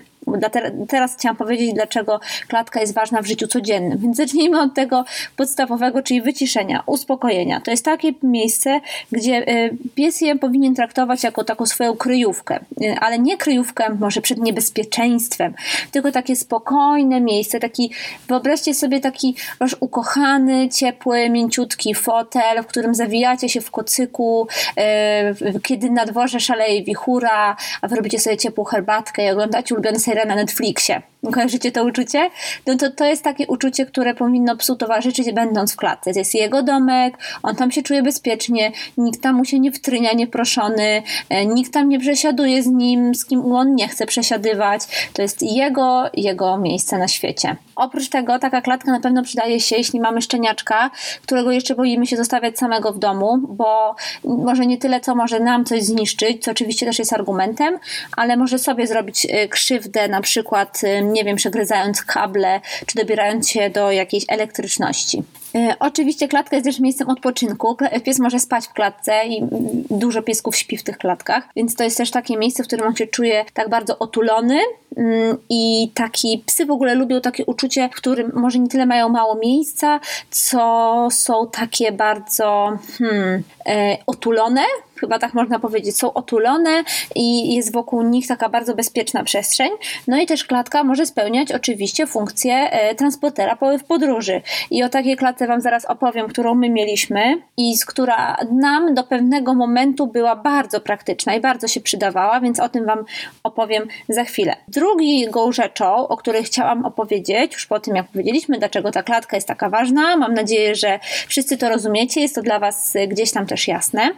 teraz 0.88 1.16
chciałam 1.16 1.36
powiedzieć, 1.36 1.72
dlaczego 1.74 2.20
klatka 2.48 2.80
jest 2.80 2.94
ważna 2.94 3.22
w 3.22 3.26
życiu 3.26 3.46
codziennym. 3.46 3.98
Więc 3.98 4.16
zacznijmy 4.16 4.60
od 4.60 4.74
tego 4.74 5.04
podstawowego, 5.36 6.02
czyli 6.02 6.22
wyciszenia, 6.22 6.82
uspokojenia. 6.86 7.60
To 7.60 7.70
jest 7.70 7.84
takie 7.84 8.12
miejsce, 8.22 8.80
gdzie 9.12 9.48
e, 9.48 9.70
pies 9.94 10.20
je 10.20 10.38
powinien 10.38 10.74
traktować 10.74 11.24
jako 11.24 11.44
taką 11.44 11.66
swoją 11.66 11.96
kryjówkę, 11.96 12.60
e, 12.82 13.00
ale 13.00 13.18
nie 13.18 13.36
kryjówkę 13.36 13.96
może 14.00 14.20
przed 14.20 14.38
niebezpieczeństwem, 14.38 15.54
tylko 15.90 16.12
takie 16.12 16.36
spokojne 16.36 17.20
miejsce, 17.20 17.60
taki, 17.60 17.92
wyobraźcie 18.28 18.74
sobie 18.74 19.00
taki 19.00 19.36
wasz 19.60 19.76
ukochany, 19.80 20.68
ciepły, 20.68 21.30
mięciutki 21.30 21.94
fotel, 21.94 22.62
w 22.62 22.66
którym 22.66 22.94
zawijacie 22.94 23.48
się 23.48 23.60
w 23.60 23.70
kocyku, 23.70 24.48
e, 24.76 25.34
kiedy 25.62 25.90
na 25.90 26.06
dworze 26.06 26.40
szaleje 26.40 26.84
wichura, 26.84 27.56
a 27.82 27.88
wy 27.88 27.96
robicie 27.96 28.18
sobie 28.18 28.36
ciepłą 28.36 28.64
herbatkę 28.64 29.26
i 29.26 29.30
oglądacie 29.30 29.74
ulubiony 29.74 29.98
serial 29.98 30.11
na 30.14 30.34
Netflixie. 30.34 31.02
Kojarzycie 31.30 31.72
to 31.72 31.84
uczucie? 31.84 32.30
No 32.66 32.76
to, 32.76 32.90
to 32.90 33.04
jest 33.04 33.24
takie 33.24 33.46
uczucie, 33.46 33.86
które 33.86 34.14
powinno 34.14 34.56
psu 34.56 34.76
towarzyszyć 34.76 35.32
będąc 35.32 35.72
w 35.72 35.76
klatce. 35.76 36.12
To 36.12 36.18
jest 36.18 36.34
jego 36.34 36.62
domek, 36.62 37.18
on 37.42 37.56
tam 37.56 37.70
się 37.70 37.82
czuje 37.82 38.02
bezpiecznie, 38.02 38.72
nikt 38.96 39.22
tam 39.22 39.36
mu 39.36 39.44
się 39.44 39.60
nie 39.60 39.72
wtrynia 39.72 40.12
nieproszony, 40.12 41.02
e, 41.28 41.46
nikt 41.46 41.72
tam 41.72 41.88
nie 41.88 42.00
przesiaduje 42.00 42.62
z 42.62 42.66
nim, 42.66 43.14
z 43.14 43.24
kim 43.24 43.52
on 43.52 43.74
nie 43.74 43.88
chce 43.88 44.06
przesiadywać. 44.06 44.82
To 45.12 45.22
jest 45.22 45.42
jego, 45.42 46.04
jego 46.14 46.58
miejsce 46.58 46.98
na 46.98 47.08
świecie. 47.08 47.56
Oprócz 47.76 48.08
tego 48.08 48.38
taka 48.38 48.62
klatka 48.62 48.92
na 48.92 49.00
pewno 49.00 49.22
przydaje 49.22 49.60
się, 49.60 49.76
jeśli 49.76 50.00
mamy 50.00 50.22
szczeniaczka, 50.22 50.90
którego 51.22 51.52
jeszcze 51.52 51.74
boimy 51.74 52.06
się 52.06 52.16
zostawiać 52.16 52.58
samego 52.58 52.92
w 52.92 52.98
domu, 52.98 53.38
bo 53.48 53.94
może 54.24 54.66
nie 54.66 54.78
tyle, 54.78 55.00
co 55.00 55.14
może 55.14 55.40
nam 55.40 55.64
coś 55.64 55.82
zniszczyć, 55.82 56.44
co 56.44 56.50
oczywiście 56.50 56.86
też 56.86 56.98
jest 56.98 57.12
argumentem, 57.12 57.78
ale 58.16 58.36
może 58.36 58.58
sobie 58.58 58.86
zrobić 58.86 59.26
e, 59.30 59.48
krzywdę, 59.48 60.08
na 60.08 60.20
przykład, 60.20 60.80
e, 60.84 61.11
nie 61.12 61.24
wiem, 61.24 61.36
przegryzając 61.36 62.02
kable, 62.02 62.60
czy 62.86 62.98
dobierając 62.98 63.48
się 63.48 63.70
do 63.70 63.92
jakiejś 63.92 64.24
elektryczności. 64.28 65.22
E, 65.54 65.76
oczywiście 65.80 66.28
klatka 66.28 66.56
jest 66.56 66.66
też 66.66 66.80
miejscem 66.80 67.08
odpoczynku. 67.08 67.76
Pies 68.04 68.18
może 68.18 68.40
spać 68.40 68.66
w 68.66 68.72
klatce 68.72 69.26
i 69.26 69.42
dużo 69.90 70.22
piesków 70.22 70.56
śpi 70.56 70.76
w 70.76 70.82
tych 70.82 70.98
klatkach, 70.98 71.48
więc 71.56 71.74
to 71.74 71.84
jest 71.84 71.96
też 71.96 72.10
takie 72.10 72.36
miejsce, 72.36 72.64
w 72.64 72.66
którym 72.66 72.86
on 72.86 72.96
się 72.96 73.06
czuje 73.06 73.44
tak 73.54 73.68
bardzo 73.68 73.98
otulony 73.98 74.58
mm, 74.96 75.36
i 75.48 75.90
taki 75.94 76.42
psy 76.46 76.66
w 76.66 76.70
ogóle 76.70 76.94
lubią 76.94 77.20
takie 77.20 77.44
uczucie, 77.44 77.88
w 77.88 77.96
którym 77.96 78.32
może 78.34 78.58
nie 78.58 78.68
tyle 78.68 78.86
mają 78.86 79.08
mało 79.08 79.34
miejsca, 79.34 80.00
co 80.30 81.08
są 81.10 81.46
takie 81.52 81.92
bardzo 81.92 82.78
hmm, 82.98 83.42
e, 83.66 83.96
otulone, 84.06 84.62
chyba 85.02 85.18
tak 85.18 85.34
można 85.34 85.58
powiedzieć, 85.58 85.98
są 85.98 86.12
otulone 86.12 86.84
i 87.14 87.54
jest 87.54 87.72
wokół 87.72 88.02
nich 88.02 88.26
taka 88.26 88.48
bardzo 88.48 88.74
bezpieczna 88.74 89.24
przestrzeń. 89.24 89.70
No 90.08 90.20
i 90.20 90.26
też 90.26 90.44
klatka 90.44 90.84
może 90.84 91.06
spełniać 91.06 91.52
oczywiście 91.52 92.06
funkcję 92.06 92.54
e, 92.54 92.94
transportera 92.94 93.58
w 93.78 93.84
podróży. 93.84 94.42
I 94.70 94.82
o 94.82 94.88
takiej 94.88 95.16
klatce 95.16 95.46
Wam 95.46 95.60
zaraz 95.60 95.84
opowiem, 95.84 96.28
którą 96.28 96.54
my 96.54 96.70
mieliśmy 96.70 97.42
i 97.56 97.76
z 97.76 97.84
która 97.84 98.36
nam 98.52 98.94
do 98.94 99.04
pewnego 99.04 99.54
momentu 99.54 100.06
była 100.06 100.36
bardzo 100.36 100.80
praktyczna 100.80 101.34
i 101.34 101.40
bardzo 101.40 101.68
się 101.68 101.80
przydawała, 101.80 102.40
więc 102.40 102.60
o 102.60 102.68
tym 102.68 102.86
Wam 102.86 103.04
opowiem 103.42 103.88
za 104.08 104.24
chwilę. 104.24 104.56
Drugą 104.68 105.52
rzeczą, 105.52 106.08
o 106.08 106.16
której 106.16 106.44
chciałam 106.44 106.84
opowiedzieć, 106.84 107.52
już 107.52 107.66
po 107.66 107.80
tym 107.80 107.96
jak 107.96 108.06
powiedzieliśmy, 108.06 108.58
dlaczego 108.58 108.90
ta 108.90 109.02
klatka 109.02 109.36
jest 109.36 109.48
taka 109.48 109.68
ważna, 109.68 110.16
mam 110.16 110.34
nadzieję, 110.34 110.74
że 110.74 111.00
wszyscy 111.28 111.56
to 111.56 111.68
rozumiecie, 111.68 112.20
jest 112.20 112.34
to 112.34 112.42
dla 112.42 112.58
Was 112.58 112.94
gdzieś 113.08 113.32
tam 113.32 113.46
też 113.46 113.68
jasne. 113.68 114.10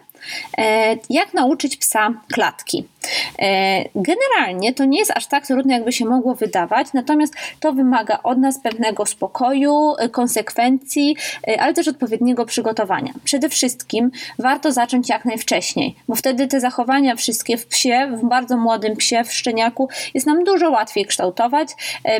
E, 0.59 0.97
jak 1.11 1.35
nauczyć 1.35 1.77
psa 1.77 2.13
klatki? 2.33 2.89
E, 3.39 3.85
generalnie 3.95 4.75
to 4.75 4.85
nie 4.85 4.99
jest 4.99 5.11
aż 5.11 5.27
tak 5.27 5.47
trudne, 5.47 5.75
jakby 5.75 5.93
się 5.93 6.05
mogło 6.05 6.35
wydawać, 6.35 6.87
natomiast 6.95 7.35
to 7.61 7.73
wymaga 7.73 8.19
od 8.23 8.39
nas 8.39 8.59
pewnego 8.59 9.07
spokoju, 9.07 9.95
e, 9.99 10.09
konsekwencji, 10.09 11.17
ale 11.59 11.75
też 11.75 11.89
odpowiedniego 11.89 12.47
przygotowania. 12.47 13.13
Przede 13.25 13.49
wszystkim 13.49 14.11
warto 14.39 14.73
zacząć 14.73 15.09
jak 15.09 15.25
najwcześniej, 15.25 15.97
bo 16.09 16.15
wtedy 16.15 16.47
te 16.47 16.61
zachowania 16.61 17.17
wszystkie 17.17 17.57
w 17.57 17.67
psie, 17.67 18.09
w 18.13 18.29
bardzo 18.29 18.57
młodym 18.57 18.97
psie, 18.97 19.25
w 19.25 19.33
szczeniaku 19.33 19.89
jest 20.15 20.27
nam 20.27 20.45
dużo 20.45 20.71
łatwiej 20.71 21.07
kształtować. 21.07 21.69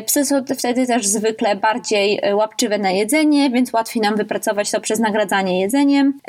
Psy 0.05 0.25
są 0.25 0.35
wtedy 0.57 0.87
też 0.87 1.07
zwykle 1.07 1.55
bardziej 1.55 2.21
łapczywe 2.33 2.77
na 2.77 2.91
jedzenie, 2.91 3.49
więc 3.49 3.73
łatwiej 3.73 4.01
nam 4.01 4.15
wypracować 4.15 4.71
to 4.71 4.81
przez 4.81 4.99
nagradzanie 4.99 5.61
jedzeniem. 5.61 6.19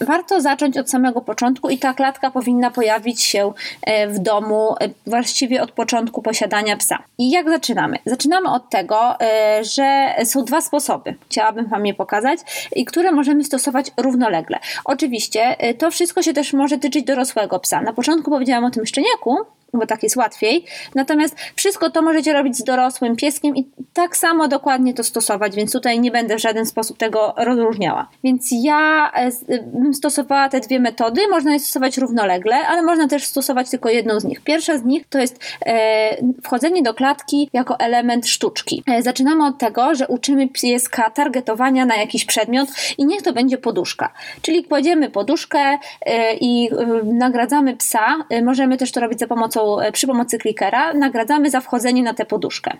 Warto 0.00 0.40
zacząć 0.40 0.78
od 0.78 0.90
samego 0.90 1.20
początku 1.20 1.70
i 1.70 1.78
ta 1.78 1.94
klatka 1.94 2.30
powinna 2.30 2.70
pojawić 2.70 3.22
się 3.22 3.52
e, 3.82 4.01
w 4.08 4.18
domu 4.18 4.74
e, 4.80 4.88
właściwie 5.06 5.62
od 5.62 5.72
początku 5.72 6.22
posiadania 6.22 6.76
psa. 6.76 7.02
I 7.18 7.30
jak 7.30 7.50
zaczynamy? 7.50 7.98
Zaczynamy 8.06 8.48
od 8.50 8.70
tego, 8.70 9.20
e, 9.20 9.64
że 9.64 10.14
są 10.24 10.44
dwa 10.44 10.60
sposoby, 10.60 11.14
chciałabym 11.30 11.66
Wam 11.66 11.86
je 11.86 11.94
pokazać, 11.94 12.38
i 12.76 12.84
które 12.84 13.12
możemy 13.12 13.44
stosować 13.44 13.90
równolegle. 13.96 14.58
Oczywiście 14.84 15.56
to 15.78 15.90
wszystko 15.90 16.22
się 16.22 16.32
też 16.32 16.52
może 16.52 16.78
tyczyć 16.78 17.04
dorosłego 17.04 17.58
psa. 17.58 17.80
Na 17.80 17.92
początku 17.92 18.30
powiedziałam 18.30 18.64
o 18.64 18.70
tym 18.70 18.86
szczeniaku, 18.86 19.36
bo 19.72 19.86
tak 19.86 20.02
jest 20.02 20.16
łatwiej. 20.16 20.64
Natomiast 20.94 21.36
wszystko 21.56 21.90
to 21.90 22.02
możecie 22.02 22.32
robić 22.32 22.56
z 22.56 22.64
dorosłym 22.64 23.16
pieskiem 23.16 23.56
i 23.56 23.66
tak 23.92 24.16
samo 24.16 24.48
dokładnie 24.48 24.94
to 24.94 25.04
stosować, 25.04 25.56
więc 25.56 25.72
tutaj 25.72 26.00
nie 26.00 26.10
będę 26.10 26.36
w 26.36 26.40
żaden 26.40 26.66
sposób 26.66 26.98
tego 26.98 27.34
rozróżniała. 27.36 28.08
Więc 28.24 28.48
ja 28.52 29.12
e, 29.14 29.30
bym 29.62 29.94
stosowała 29.94 30.48
te 30.48 30.60
dwie 30.60 30.80
metody, 30.80 31.20
można 31.30 31.52
je 31.52 31.60
stosować 31.60 31.98
równolegle, 31.98 32.56
ale 32.68 32.82
można 32.82 33.08
też 33.08 33.24
stosować 33.24 33.70
tylko 33.70 33.88
jedną 33.88 34.20
z 34.20 34.24
nich. 34.24 34.40
Pierwsza 34.40 34.78
z 34.78 34.84
nich 34.84 35.08
to 35.08 35.18
jest 35.18 35.40
e, 35.66 36.16
wchodzenie 36.42 36.82
do 36.82 36.94
klatki 36.94 37.50
jako 37.52 37.78
element 37.78 38.26
sztuczki. 38.26 38.82
E, 38.86 39.02
zaczynamy 39.02 39.46
od 39.46 39.58
tego, 39.58 39.94
że 39.94 40.08
uczymy 40.08 40.48
pieska 40.48 41.10
targetowania 41.10 41.86
na 41.86 41.96
jakiś 41.96 42.24
przedmiot 42.24 42.68
i 42.98 43.06
niech 43.06 43.22
to 43.22 43.32
będzie 43.32 43.58
poduszka. 43.58 44.12
Czyli 44.42 44.64
kładziemy 44.64 45.10
poduszkę 45.10 45.78
e, 46.06 46.34
i 46.34 46.70
e, 46.72 46.86
nagradzamy 47.04 47.76
psa. 47.76 48.16
E, 48.30 48.42
możemy 48.42 48.76
też 48.76 48.92
to 48.92 49.00
robić 49.00 49.18
za 49.18 49.26
pomocą 49.26 49.61
E, 49.82 49.92
przy 49.92 50.06
pomocy 50.06 50.38
klikera 50.38 50.92
nagradzamy 50.94 51.50
za 51.50 51.60
wchodzenie 51.60 52.02
na 52.02 52.14
tę 52.14 52.24
poduszkę. 52.24 52.76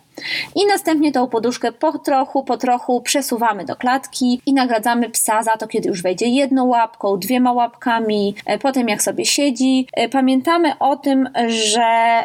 I 0.57 0.67
następnie 0.67 1.13
tą 1.13 1.29
poduszkę 1.29 1.73
po 1.73 1.99
trochu, 1.99 2.45
po 2.45 2.57
trochu 2.57 3.01
przesuwamy 3.01 3.65
do 3.65 3.77
klatki 3.77 4.41
i 4.47 4.55
nagradzamy 4.55 5.11
psa 5.11 5.43
za 5.43 5.57
to, 5.57 5.67
kiedy 5.67 5.89
już 5.89 6.03
wejdzie 6.03 6.27
jedną 6.27 6.65
łapką, 6.65 7.19
dwiema 7.19 7.53
łapkami, 7.53 8.35
e, 8.47 8.59
potem 8.59 8.89
jak 8.89 9.03
sobie 9.03 9.25
siedzi. 9.25 9.87
E, 9.93 10.09
pamiętamy 10.09 10.79
o 10.79 10.97
tym, 10.97 11.29
że 11.49 12.23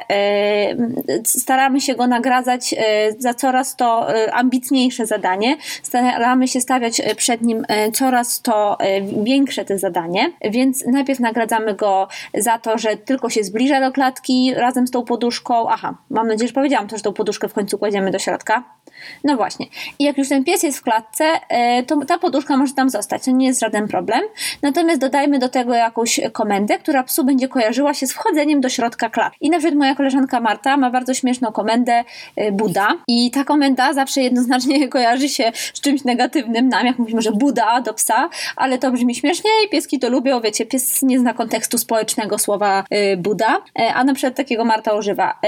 staramy 1.23 1.81
się 1.81 1.95
go 1.95 2.07
nagradzać 2.07 2.75
za 3.17 3.33
coraz 3.33 3.75
to 3.75 4.07
ambitniejsze 4.33 5.05
zadanie. 5.05 5.57
Staramy 5.83 6.47
się 6.47 6.61
stawiać 6.61 7.01
przed 7.17 7.41
nim 7.41 7.65
coraz 7.93 8.41
to 8.41 8.77
większe 9.23 9.65
te 9.65 9.77
zadanie, 9.77 10.31
więc 10.41 10.85
najpierw 10.85 11.19
nagradzamy 11.19 11.73
go 11.73 12.07
za 12.33 12.59
to, 12.59 12.77
że 12.77 12.97
tylko 12.97 13.29
się 13.29 13.43
zbliża 13.43 13.81
do 13.81 13.91
klatki, 13.91 14.46
razem 14.53 14.87
z 14.87 14.91
tą 14.91 15.03
poduszką. 15.03 15.69
Aha, 15.69 15.97
mam 16.09 16.27
nadzieję, 16.27 16.47
że 16.47 16.53
powiedziałam 16.53 16.87
to, 16.87 16.97
że 16.97 17.03
tą 17.03 17.13
poduszkę 17.13 17.47
w 17.47 17.53
końcu 17.53 17.77
kładziemy 17.77 18.11
do 18.11 18.19
środka. 18.19 18.76
No 19.23 19.35
właśnie. 19.35 19.65
I 19.99 20.03
jak 20.03 20.17
już 20.17 20.29
ten 20.29 20.43
pies 20.43 20.63
jest 20.63 20.77
w 20.77 20.81
klatce, 20.81 21.25
e, 21.49 21.83
to 21.83 22.05
ta 22.05 22.17
poduszka 22.17 22.57
może 22.57 22.73
tam 22.73 22.89
zostać. 22.89 23.25
To 23.25 23.31
nie 23.31 23.47
jest 23.47 23.59
żaden 23.59 23.87
problem. 23.87 24.21
Natomiast 24.61 25.01
dodajmy 25.01 25.39
do 25.39 25.49
tego 25.49 25.73
jakąś 25.73 26.19
komendę, 26.33 26.77
która 26.77 27.03
psu 27.03 27.23
będzie 27.23 27.47
kojarzyła 27.47 27.93
się 27.93 28.07
z 28.07 28.13
wchodzeniem 28.13 28.61
do 28.61 28.69
środka 28.69 29.09
klatki. 29.09 29.37
I 29.45 29.49
na 29.49 29.57
przykład 29.57 29.79
moja 29.79 29.95
koleżanka 29.95 30.39
Marta 30.39 30.77
ma 30.77 30.91
bardzo 30.91 31.13
śmieszną 31.13 31.51
komendę 31.51 32.03
e, 32.35 32.51
Buda. 32.51 32.87
I 33.07 33.31
ta 33.31 33.43
komenda 33.43 33.93
zawsze 33.93 34.21
jednoznacznie 34.21 34.87
kojarzy 34.97 35.29
się 35.29 35.51
z 35.73 35.81
czymś 35.81 36.03
negatywnym 36.03 36.69
nam, 36.69 36.85
jak 36.85 36.99
mówimy, 36.99 37.21
że 37.21 37.31
Buda 37.31 37.81
do 37.81 37.93
psa, 37.93 38.29
ale 38.55 38.77
to 38.77 38.91
brzmi 38.91 39.15
śmiesznie 39.15 39.51
i 39.65 39.69
pieski 39.69 39.99
to 39.99 40.09
lubią. 40.09 40.41
Wiecie, 40.41 40.65
pies 40.65 41.01
nie 41.01 41.19
zna 41.19 41.33
kontekstu 41.33 41.77
społecznego 41.77 42.37
słowa 42.37 42.83
e, 42.89 43.17
Buda, 43.17 43.61
a 43.95 44.03
na 44.03 44.13
przykład 44.13 44.35
takiego 44.35 44.65
Marta 44.65 44.93
używa. 44.93 45.39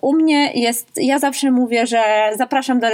U 0.00 0.12
mnie 0.12 0.52
jest, 0.54 0.90
ja 0.96 1.18
zawsze 1.18 1.50
mówię, 1.50 1.86
że 1.86 2.30
zapraszam 2.36 2.80
do 2.80 2.88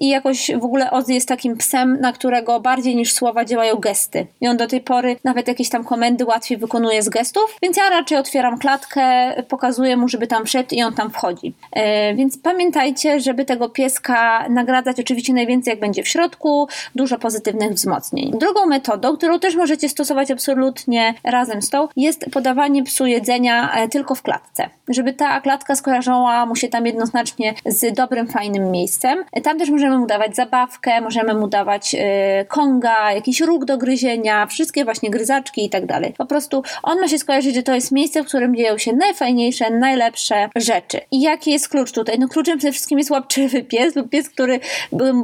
i 0.00 0.08
jakoś 0.08 0.50
w 0.60 0.64
ogóle 0.64 0.90
Ozzy 0.90 1.12
jest 1.12 1.28
takim 1.28 1.56
psem, 1.56 2.00
na 2.00 2.12
którego 2.12 2.60
bardziej 2.60 2.96
niż 2.96 3.12
słowa 3.12 3.44
działają 3.44 3.76
gesty. 3.76 4.26
I 4.40 4.48
on 4.48 4.56
do 4.56 4.66
tej 4.66 4.80
pory 4.80 5.16
nawet 5.24 5.48
jakieś 5.48 5.68
tam 5.68 5.84
komendy 5.84 6.24
łatwiej 6.24 6.58
wykonuje 6.58 7.02
z 7.02 7.08
gestów, 7.08 7.56
więc 7.62 7.76
ja 7.76 7.90
raczej 7.90 8.18
otwieram 8.18 8.58
klatkę, 8.58 9.32
pokazuję 9.48 9.96
mu, 9.96 10.08
żeby 10.08 10.26
tam 10.26 10.46
wszedł 10.46 10.74
i 10.74 10.82
on 10.82 10.94
tam 10.94 11.10
wchodzi. 11.10 11.54
E, 11.72 12.14
więc 12.14 12.38
pamiętajcie, 12.38 13.20
żeby 13.20 13.44
tego 13.44 13.68
pieska 13.68 14.48
nagradzać 14.48 15.00
oczywiście 15.00 15.32
najwięcej 15.32 15.70
jak 15.70 15.80
będzie 15.80 16.02
w 16.02 16.08
środku, 16.08 16.68
dużo 16.94 17.18
pozytywnych 17.18 17.72
wzmocnień. 17.72 18.30
Drugą 18.38 18.66
metodą, 18.66 19.16
którą 19.16 19.38
też 19.38 19.56
możecie 19.56 19.88
stosować 19.88 20.30
absolutnie 20.30 21.14
razem 21.24 21.62
z 21.62 21.70
tą, 21.70 21.88
jest 21.96 22.24
podawanie 22.32 22.84
psu 22.84 23.06
jedzenia 23.06 23.72
e, 23.72 23.88
tylko 23.88 24.14
w 24.14 24.22
klatce. 24.22 24.70
Żeby 24.88 25.12
ta 25.12 25.40
klatka 25.40 25.76
skojarzyła 25.76 26.46
mu 26.46 26.56
się 26.56 26.68
tam 26.68 26.86
jednoznacznie 26.86 27.54
z 27.66 27.94
dobrym, 27.94 28.28
fajnym 28.28 28.70
miejscem 28.70 28.97
miejscem. 29.04 29.42
Tam 29.42 29.58
też 29.58 29.70
możemy 29.70 29.98
mu 29.98 30.06
dawać 30.06 30.36
zabawkę, 30.36 31.00
możemy 31.00 31.34
mu 31.34 31.48
dawać 31.48 31.94
yy, 31.94 32.00
konga, 32.48 33.12
jakiś 33.12 33.40
róg 33.40 33.64
do 33.64 33.78
gryzienia, 33.78 34.46
wszystkie 34.46 34.84
właśnie 34.84 35.10
gryzaczki 35.10 35.64
i 35.64 35.70
tak 35.70 35.86
dalej. 35.86 36.14
Po 36.18 36.26
prostu 36.26 36.62
on 36.82 37.00
ma 37.00 37.08
się 37.08 37.18
skojarzyć, 37.18 37.54
że 37.54 37.62
to 37.62 37.74
jest 37.74 37.92
miejsce, 37.92 38.22
w 38.22 38.26
którym 38.26 38.56
dzieją 38.56 38.78
się 38.78 38.92
najfajniejsze, 38.92 39.70
najlepsze 39.70 40.48
rzeczy. 40.56 41.00
I 41.10 41.20
jaki 41.20 41.50
jest 41.50 41.68
klucz 41.68 41.92
tutaj? 41.92 42.18
No 42.18 42.28
kluczem 42.28 42.58
przede 42.58 42.72
wszystkim 42.72 42.98
jest 42.98 43.10
łapczywy 43.10 43.62
pies, 43.62 43.96
lub 43.96 44.10
pies, 44.10 44.28
który 44.28 44.60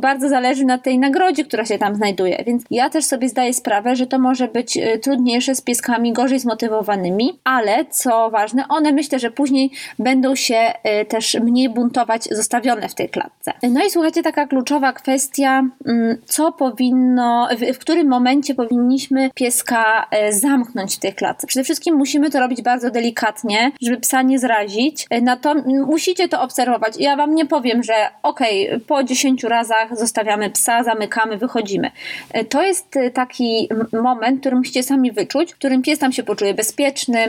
bardzo 0.00 0.28
zależy 0.28 0.64
na 0.64 0.78
tej 0.78 0.98
nagrodzie, 0.98 1.44
która 1.44 1.64
się 1.64 1.78
tam 1.78 1.94
znajduje. 1.94 2.44
Więc 2.46 2.62
ja 2.70 2.90
też 2.90 3.04
sobie 3.04 3.28
zdaję 3.28 3.54
sprawę, 3.54 3.96
że 3.96 4.06
to 4.06 4.18
może 4.18 4.48
być 4.48 4.76
y, 4.76 4.98
trudniejsze 4.98 5.54
z 5.54 5.60
pieskami 5.60 6.12
gorzej 6.12 6.38
zmotywowanymi, 6.38 7.38
ale 7.44 7.84
co 7.90 8.30
ważne, 8.30 8.64
one 8.68 8.92
myślę, 8.92 9.18
że 9.18 9.30
później 9.30 9.70
będą 9.98 10.34
się 10.34 10.72
y, 11.02 11.04
też 11.04 11.34
mniej 11.34 11.68
buntować 11.68 12.24
zostawione 12.30 12.88
w 12.88 12.94
tej 12.94 13.08
klatce. 13.08 13.52
No 13.70 13.84
i 13.84 13.90
słuchajcie, 13.90 14.22
taka 14.22 14.46
kluczowa 14.46 14.92
kwestia, 14.92 15.62
mm, 15.86 16.16
co 16.24 16.52
powinno, 16.52 17.48
w, 17.58 17.76
w 17.76 17.78
którym 17.78 18.08
momencie 18.08 18.54
powinniśmy 18.54 19.30
pieska 19.34 20.06
e, 20.10 20.32
zamknąć 20.32 20.96
w 20.96 20.98
tej 20.98 21.14
klatce. 21.14 21.46
Przede 21.46 21.64
wszystkim 21.64 21.96
musimy 21.96 22.30
to 22.30 22.40
robić 22.40 22.62
bardzo 22.62 22.90
delikatnie, 22.90 23.72
żeby 23.82 24.00
psa 24.00 24.22
nie 24.22 24.38
zrazić. 24.38 25.06
E, 25.10 25.20
na 25.20 25.36
to 25.36 25.54
musicie 25.86 26.28
to 26.28 26.42
obserwować. 26.42 26.94
Ja 26.98 27.16
wam 27.16 27.34
nie 27.34 27.46
powiem, 27.46 27.82
że 27.82 27.94
okej, 28.22 28.68
okay, 28.68 28.80
po 28.80 29.04
10 29.04 29.44
razach 29.44 29.98
zostawiamy 29.98 30.50
psa, 30.50 30.82
zamykamy, 30.82 31.38
wychodzimy. 31.38 31.90
E, 32.32 32.44
to 32.44 32.62
jest 32.62 32.98
taki 33.14 33.68
moment, 34.02 34.40
który 34.40 34.56
musicie 34.56 34.82
sami 34.82 35.12
wyczuć, 35.12 35.52
w 35.52 35.56
którym 35.56 35.82
pies 35.82 35.98
tam 35.98 36.12
się 36.12 36.22
poczuje 36.22 36.54
bezpieczny. 36.54 37.28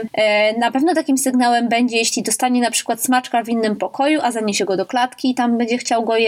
Na 0.58 0.70
pewno 0.70 0.94
takim 0.94 1.18
sygnałem 1.18 1.68
będzie, 1.68 1.96
jeśli 1.96 2.22
dostanie 2.22 2.60
na 2.60 2.70
przykład 2.70 3.02
smaczka 3.02 3.42
w 3.42 3.48
innym 3.48 3.76
pokoju, 3.76 4.20
a 4.22 4.32
zaniesie 4.32 4.64
go 4.64 4.76
do 4.76 4.86
klatki 4.86 5.30
i 5.30 5.34
tam 5.34 5.58
będzie 5.58 5.78
chciał 5.78 6.04
go 6.04 6.16
jeść, 6.16 6.25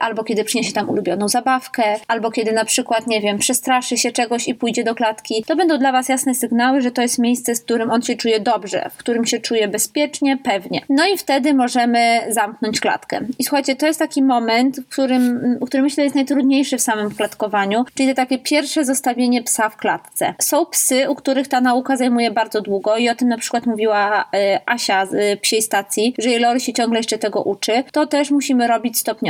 albo 0.00 0.24
kiedy 0.24 0.44
przyniesie 0.44 0.72
tam 0.72 0.90
ulubioną 0.90 1.28
zabawkę, 1.28 1.82
albo 2.08 2.30
kiedy 2.30 2.52
na 2.52 2.64
przykład, 2.64 3.06
nie 3.06 3.20
wiem, 3.20 3.38
przestraszy 3.38 3.96
się 3.96 4.12
czegoś 4.12 4.48
i 4.48 4.54
pójdzie 4.54 4.84
do 4.84 4.94
klatki. 4.94 5.44
To 5.46 5.56
będą 5.56 5.78
dla 5.78 5.92
Was 5.92 6.08
jasne 6.08 6.34
sygnały, 6.34 6.80
że 6.80 6.90
to 6.90 7.02
jest 7.02 7.18
miejsce, 7.18 7.54
z 7.54 7.60
którym 7.60 7.90
on 7.90 8.02
się 8.02 8.16
czuje 8.16 8.40
dobrze, 8.40 8.90
w 8.94 8.96
którym 8.96 9.26
się 9.26 9.40
czuje 9.40 9.68
bezpiecznie, 9.68 10.38
pewnie. 10.44 10.80
No 10.88 11.06
i 11.06 11.18
wtedy 11.18 11.54
możemy 11.54 12.20
zamknąć 12.28 12.80
klatkę. 12.80 13.20
I 13.38 13.44
słuchajcie, 13.44 13.76
to 13.76 13.86
jest 13.86 13.98
taki 13.98 14.22
moment, 14.22 14.80
w 14.80 14.88
którym, 14.88 15.58
który 15.66 15.82
myślę 15.82 16.04
jest 16.04 16.16
najtrudniejszy 16.16 16.76
w 16.78 16.82
samym 16.82 17.10
klatkowaniu, 17.10 17.84
czyli 17.94 18.08
to 18.08 18.14
takie 18.14 18.38
pierwsze 18.38 18.84
zostawienie 18.84 19.42
psa 19.42 19.68
w 19.68 19.76
klatce. 19.76 20.34
Są 20.38 20.66
psy, 20.66 21.10
u 21.10 21.14
których 21.14 21.48
ta 21.48 21.60
nauka 21.60 21.96
zajmuje 21.96 22.30
bardzo 22.30 22.60
długo 22.60 22.96
i 22.96 23.08
o 23.08 23.14
tym 23.14 23.28
na 23.28 23.38
przykład 23.38 23.66
mówiła 23.66 24.22
y, 24.22 24.58
Asia 24.66 25.06
z 25.06 25.14
y, 25.14 25.38
psiej 25.42 25.62
stacji, 25.62 26.14
że 26.18 26.28
jej 26.28 26.40
Lori 26.40 26.60
się 26.60 26.72
ciągle 26.72 26.98
jeszcze 26.98 27.18
tego 27.18 27.42
uczy, 27.42 27.84
to 27.92 28.06
też 28.06 28.30
musimy 28.30 28.66
robić 28.66 28.98
stopniowo. 28.98 29.25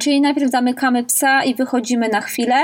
Czyli 0.00 0.20
najpierw 0.20 0.50
zamykamy 0.50 1.04
psa 1.04 1.44
i 1.44 1.54
wychodzimy 1.54 2.08
na 2.08 2.20
chwilę 2.20 2.56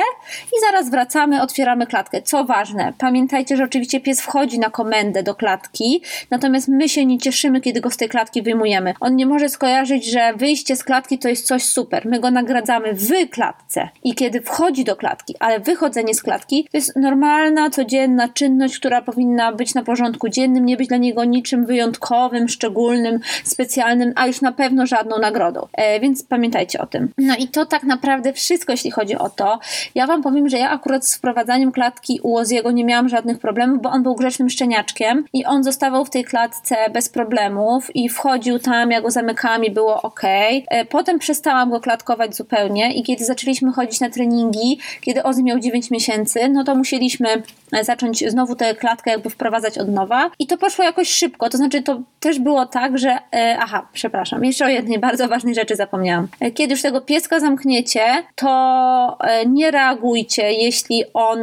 i 0.46 0.60
zaraz 0.60 0.90
wracamy, 0.90 1.42
otwieramy 1.42 1.86
klatkę. 1.86 2.22
Co 2.22 2.44
ważne, 2.44 2.92
pamiętajcie, 2.98 3.56
że 3.56 3.64
oczywiście 3.64 4.00
pies 4.00 4.20
wchodzi 4.20 4.58
na 4.58 4.70
komendę 4.70 5.22
do 5.22 5.34
klatki, 5.34 6.02
natomiast 6.30 6.68
my 6.68 6.88
się 6.88 7.06
nie 7.06 7.18
cieszymy, 7.18 7.60
kiedy 7.60 7.80
go 7.80 7.90
z 7.90 7.96
tej 7.96 8.08
klatki 8.08 8.42
wyjmujemy. 8.42 8.94
On 9.00 9.16
nie 9.16 9.26
może 9.26 9.48
skojarzyć, 9.48 10.10
że 10.10 10.34
wyjście 10.36 10.76
z 10.76 10.84
klatki 10.84 11.18
to 11.18 11.28
jest 11.28 11.46
coś 11.46 11.64
super. 11.64 12.06
My 12.06 12.20
go 12.20 12.30
nagradzamy 12.30 12.92
w 12.94 13.30
klatce 13.30 13.88
i 14.04 14.14
kiedy 14.14 14.40
wchodzi 14.40 14.84
do 14.84 14.96
klatki, 14.96 15.34
ale 15.40 15.60
wychodzenie 15.60 16.14
z 16.14 16.22
klatki 16.22 16.68
to 16.72 16.76
jest 16.76 16.96
normalna, 16.96 17.70
codzienna 17.70 18.28
czynność, 18.28 18.78
która 18.78 19.02
powinna 19.02 19.52
być 19.52 19.74
na 19.74 19.82
porządku 19.82 20.28
dziennym, 20.28 20.66
nie 20.66 20.76
być 20.76 20.88
dla 20.88 20.96
niego 20.96 21.24
niczym 21.24 21.66
wyjątkowym, 21.66 22.48
szczególnym, 22.48 23.20
specjalnym, 23.44 24.12
a 24.16 24.26
już 24.26 24.40
na 24.40 24.52
pewno 24.52 24.86
żadną 24.86 25.18
nagrodą. 25.18 25.66
E, 25.72 26.00
więc 26.00 26.22
pamiętajcie 26.22 26.65
o 26.74 26.86
tym. 26.86 27.12
No 27.18 27.36
i 27.38 27.48
to 27.48 27.66
tak 27.66 27.82
naprawdę 27.82 28.32
wszystko, 28.32 28.72
jeśli 28.72 28.90
chodzi 28.90 29.16
o 29.16 29.30
to. 29.30 29.58
Ja 29.94 30.06
Wam 30.06 30.22
powiem, 30.22 30.48
że 30.48 30.58
ja 30.58 30.70
akurat 30.70 31.06
z 31.06 31.16
wprowadzaniem 31.16 31.72
klatki 31.72 32.20
u 32.22 32.36
Oziego 32.36 32.70
nie 32.70 32.84
miałam 32.84 33.08
żadnych 33.08 33.38
problemów, 33.38 33.82
bo 33.82 33.90
on 33.90 34.02
był 34.02 34.14
grzecznym 34.14 34.50
szczeniaczkiem 34.50 35.24
i 35.32 35.44
on 35.44 35.64
zostawał 35.64 36.04
w 36.04 36.10
tej 36.10 36.24
klatce 36.24 36.76
bez 36.92 37.08
problemów 37.08 37.96
i 37.96 38.08
wchodził 38.08 38.58
tam, 38.58 38.90
ja 38.90 39.00
go 39.00 39.10
zamykałam 39.10 39.64
i 39.64 39.70
było 39.70 40.02
ok. 40.02 40.22
E, 40.24 40.84
potem 40.84 41.18
przestałam 41.18 41.70
go 41.70 41.80
klatkować 41.80 42.36
zupełnie 42.36 42.94
i 42.94 43.02
kiedy 43.02 43.24
zaczęliśmy 43.24 43.72
chodzić 43.72 44.00
na 44.00 44.10
treningi, 44.10 44.78
kiedy 45.00 45.22
Ozy 45.22 45.42
miał 45.42 45.58
9 45.58 45.90
miesięcy, 45.90 46.48
no 46.48 46.64
to 46.64 46.74
musieliśmy 46.74 47.42
e, 47.72 47.84
zacząć 47.84 48.30
znowu 48.30 48.54
tę 48.54 48.74
klatkę 48.74 49.10
jakby 49.10 49.30
wprowadzać 49.30 49.78
od 49.78 49.88
nowa 49.88 50.30
i 50.38 50.46
to 50.46 50.58
poszło 50.58 50.84
jakoś 50.84 51.10
szybko, 51.10 51.48
to 51.48 51.58
znaczy 51.58 51.82
to 51.82 52.00
też 52.20 52.38
było 52.38 52.66
tak, 52.66 52.98
że 52.98 53.18
e, 53.34 53.56
aha, 53.60 53.88
przepraszam, 53.92 54.44
jeszcze 54.44 54.64
o 54.64 54.68
jednej 54.68 54.98
bardzo 54.98 55.28
ważnej 55.28 55.54
rzeczy 55.54 55.76
zapomniałam. 55.76 56.28
Kiedy 56.56 56.74
już 56.74 56.82
tego 56.82 57.00
pieska 57.00 57.40
zamkniecie, 57.40 58.00
to 58.34 59.18
nie 59.46 59.70
reagujcie, 59.70 60.52
jeśli 60.52 61.04
on 61.14 61.38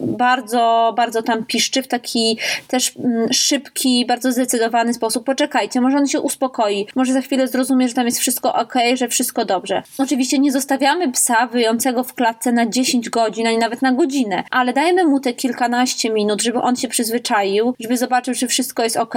bardzo, 0.00 0.92
bardzo 0.96 1.22
tam 1.22 1.44
piszczy 1.44 1.82
w 1.82 1.88
taki 1.88 2.38
też 2.68 2.92
mm, 2.96 3.32
szybki, 3.32 4.06
bardzo 4.06 4.32
zdecydowany 4.32 4.94
sposób. 4.94 5.24
Poczekajcie, 5.24 5.80
może 5.80 5.96
on 5.96 6.06
się 6.06 6.20
uspokoi, 6.20 6.86
może 6.96 7.12
za 7.12 7.20
chwilę 7.20 7.48
zrozumie, 7.48 7.88
że 7.88 7.94
tam 7.94 8.06
jest 8.06 8.18
wszystko 8.18 8.54
ok, 8.54 8.74
że 8.94 9.08
wszystko 9.08 9.44
dobrze. 9.44 9.82
Oczywiście 9.98 10.38
nie 10.38 10.52
zostawiamy 10.52 11.12
psa 11.12 11.46
wyjącego 11.46 12.04
w 12.04 12.14
klatce 12.14 12.52
na 12.52 12.66
10 12.66 13.10
godzin, 13.10 13.46
ani 13.46 13.58
nawet 13.58 13.82
na 13.82 13.92
godzinę, 13.92 14.44
ale 14.50 14.72
dajemy 14.72 15.04
mu 15.04 15.20
te 15.20 15.32
kilkanaście 15.32 16.10
minut, 16.10 16.42
żeby 16.42 16.60
on 16.60 16.76
się 16.76 16.88
przyzwyczaił, 16.88 17.74
żeby 17.80 17.96
zobaczył, 17.96 18.34
że 18.34 18.46
wszystko 18.46 18.84
jest 18.84 18.96
ok. 18.96 19.14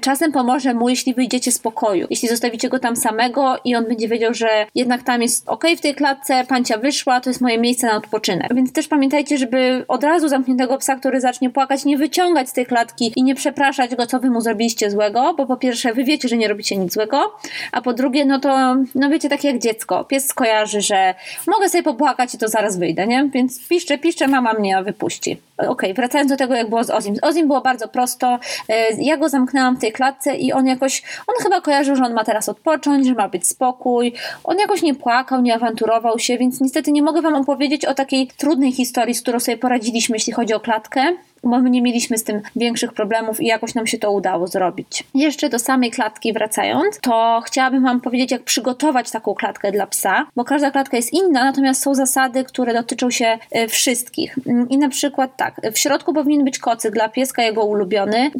Czasem 0.00 0.32
pomoże 0.32 0.74
mu, 0.74 0.88
jeśli 0.88 1.14
wyjdziecie 1.14 1.52
z 1.52 1.58
pokoju. 1.58 2.06
Jeśli 2.10 2.28
zostawicie 2.28 2.68
go 2.68 2.78
tam 2.78 2.96
samego 2.96 3.56
i 3.64 3.76
on 3.76 3.84
będzie 3.84 4.08
wiedział, 4.08 4.34
że 4.34 4.66
jednak 4.74 5.02
tam 5.02 5.22
jest 5.22 5.48
ok 5.48 5.64
w 5.76 5.80
tej 5.80 5.94
klatce, 5.94 6.44
pancia 6.48 6.78
wyszła, 6.78 7.20
to 7.20 7.30
jest 7.30 7.40
moje 7.40 7.58
miejsce 7.58 7.86
na 7.86 7.96
odpoczynek. 7.96 8.54
Więc 8.54 8.72
też 8.72 8.88
pamiętajcie, 8.88 9.38
żeby 9.38 9.84
od 9.88 10.04
razu 10.04 10.28
zamkniętego 10.28 10.78
psa, 10.78 10.96
który 10.96 11.20
zacznie 11.20 11.50
płakać, 11.50 11.84
nie 11.84 11.98
wyciągać 11.98 12.48
z 12.48 12.52
tej 12.52 12.66
klatki 12.66 13.12
i 13.16 13.22
nie 13.22 13.34
przepraszać 13.34 13.94
go, 13.94 14.06
co 14.06 14.20
wy 14.20 14.30
mu 14.30 14.40
zrobiliście 14.40 14.90
złego, 14.90 15.34
bo 15.34 15.46
po 15.46 15.56
pierwsze 15.56 15.94
wy 15.94 16.04
wiecie, 16.04 16.28
że 16.28 16.36
nie 16.36 16.48
robicie 16.48 16.76
nic 16.76 16.92
złego, 16.92 17.34
a 17.72 17.82
po 17.82 17.92
drugie, 17.92 18.24
no 18.24 18.40
to, 18.40 18.76
no 18.94 19.10
wiecie, 19.10 19.28
tak 19.28 19.44
jak 19.44 19.58
dziecko. 19.58 20.04
Pies 20.04 20.28
skojarzy, 20.28 20.80
że 20.80 21.14
mogę 21.46 21.68
sobie 21.68 21.82
popłakać 21.82 22.34
i 22.34 22.38
to 22.38 22.48
zaraz 22.48 22.78
wyjdę, 22.78 23.06
nie? 23.06 23.28
Więc 23.34 23.68
piszcze, 23.68 23.98
piszcze, 23.98 24.28
mama 24.28 24.52
mnie 24.52 24.82
wypuści. 24.82 25.40
Okej, 25.56 25.68
okay, 25.68 25.94
wracając 25.94 26.30
do 26.30 26.36
tego, 26.36 26.54
jak 26.54 26.68
było 26.68 26.84
z 26.84 26.90
Ozim. 26.90 27.16
Z 27.16 27.24
Ozim 27.24 27.46
było 27.46 27.60
bardzo 27.60 27.88
prosto. 27.88 28.38
E, 28.68 29.02
ja 29.02 29.16
go 29.16 29.28
zamknęłam 29.28 29.76
tej 29.82 29.92
klatce 29.92 30.36
i 30.36 30.52
on 30.52 30.66
jakoś, 30.66 31.02
on 31.26 31.34
chyba 31.42 31.60
kojarzył, 31.60 31.96
że 31.96 32.04
on 32.04 32.14
ma 32.14 32.24
teraz 32.24 32.48
odpocząć, 32.48 33.06
że 33.06 33.14
ma 33.14 33.28
być 33.28 33.46
spokój. 33.46 34.12
On 34.44 34.58
jakoś 34.58 34.82
nie 34.82 34.94
płakał, 34.94 35.42
nie 35.42 35.54
awanturował 35.54 36.18
się, 36.18 36.38
więc 36.38 36.60
niestety 36.60 36.92
nie 36.92 37.02
mogę 37.02 37.22
Wam 37.22 37.34
opowiedzieć 37.34 37.84
o 37.84 37.94
takiej 37.94 38.26
trudnej 38.26 38.72
historii, 38.72 39.14
z 39.14 39.22
którą 39.22 39.40
sobie 39.40 39.58
poradziliśmy, 39.58 40.16
jeśli 40.16 40.32
chodzi 40.32 40.54
o 40.54 40.60
klatkę 40.60 41.12
bo 41.44 41.60
my 41.60 41.70
nie 41.70 41.82
mieliśmy 41.82 42.18
z 42.18 42.24
tym 42.24 42.40
większych 42.56 42.92
problemów 42.92 43.40
i 43.40 43.46
jakoś 43.46 43.74
nam 43.74 43.86
się 43.86 43.98
to 43.98 44.12
udało 44.12 44.46
zrobić. 44.46 45.04
Jeszcze 45.14 45.48
do 45.48 45.58
samej 45.58 45.90
klatki 45.90 46.32
wracając, 46.32 46.98
to 47.00 47.42
chciałabym 47.46 47.82
Wam 47.82 48.00
powiedzieć, 48.00 48.30
jak 48.30 48.42
przygotować 48.42 49.10
taką 49.10 49.34
klatkę 49.34 49.72
dla 49.72 49.86
psa, 49.86 50.26
bo 50.36 50.44
każda 50.44 50.70
klatka 50.70 50.96
jest 50.96 51.12
inna, 51.12 51.44
natomiast 51.44 51.82
są 51.82 51.94
zasady, 51.94 52.44
które 52.44 52.74
dotyczą 52.74 53.10
się 53.10 53.38
e, 53.50 53.68
wszystkich. 53.68 54.38
Mm, 54.46 54.68
I 54.68 54.78
na 54.78 54.88
przykład 54.88 55.36
tak, 55.36 55.60
w 55.72 55.78
środku 55.78 56.14
powinien 56.14 56.44
być 56.44 56.58
kocyk 56.58 56.92
dla 56.92 57.08
pieska, 57.08 57.42
jego 57.42 57.64
ulubiony, 57.64 58.30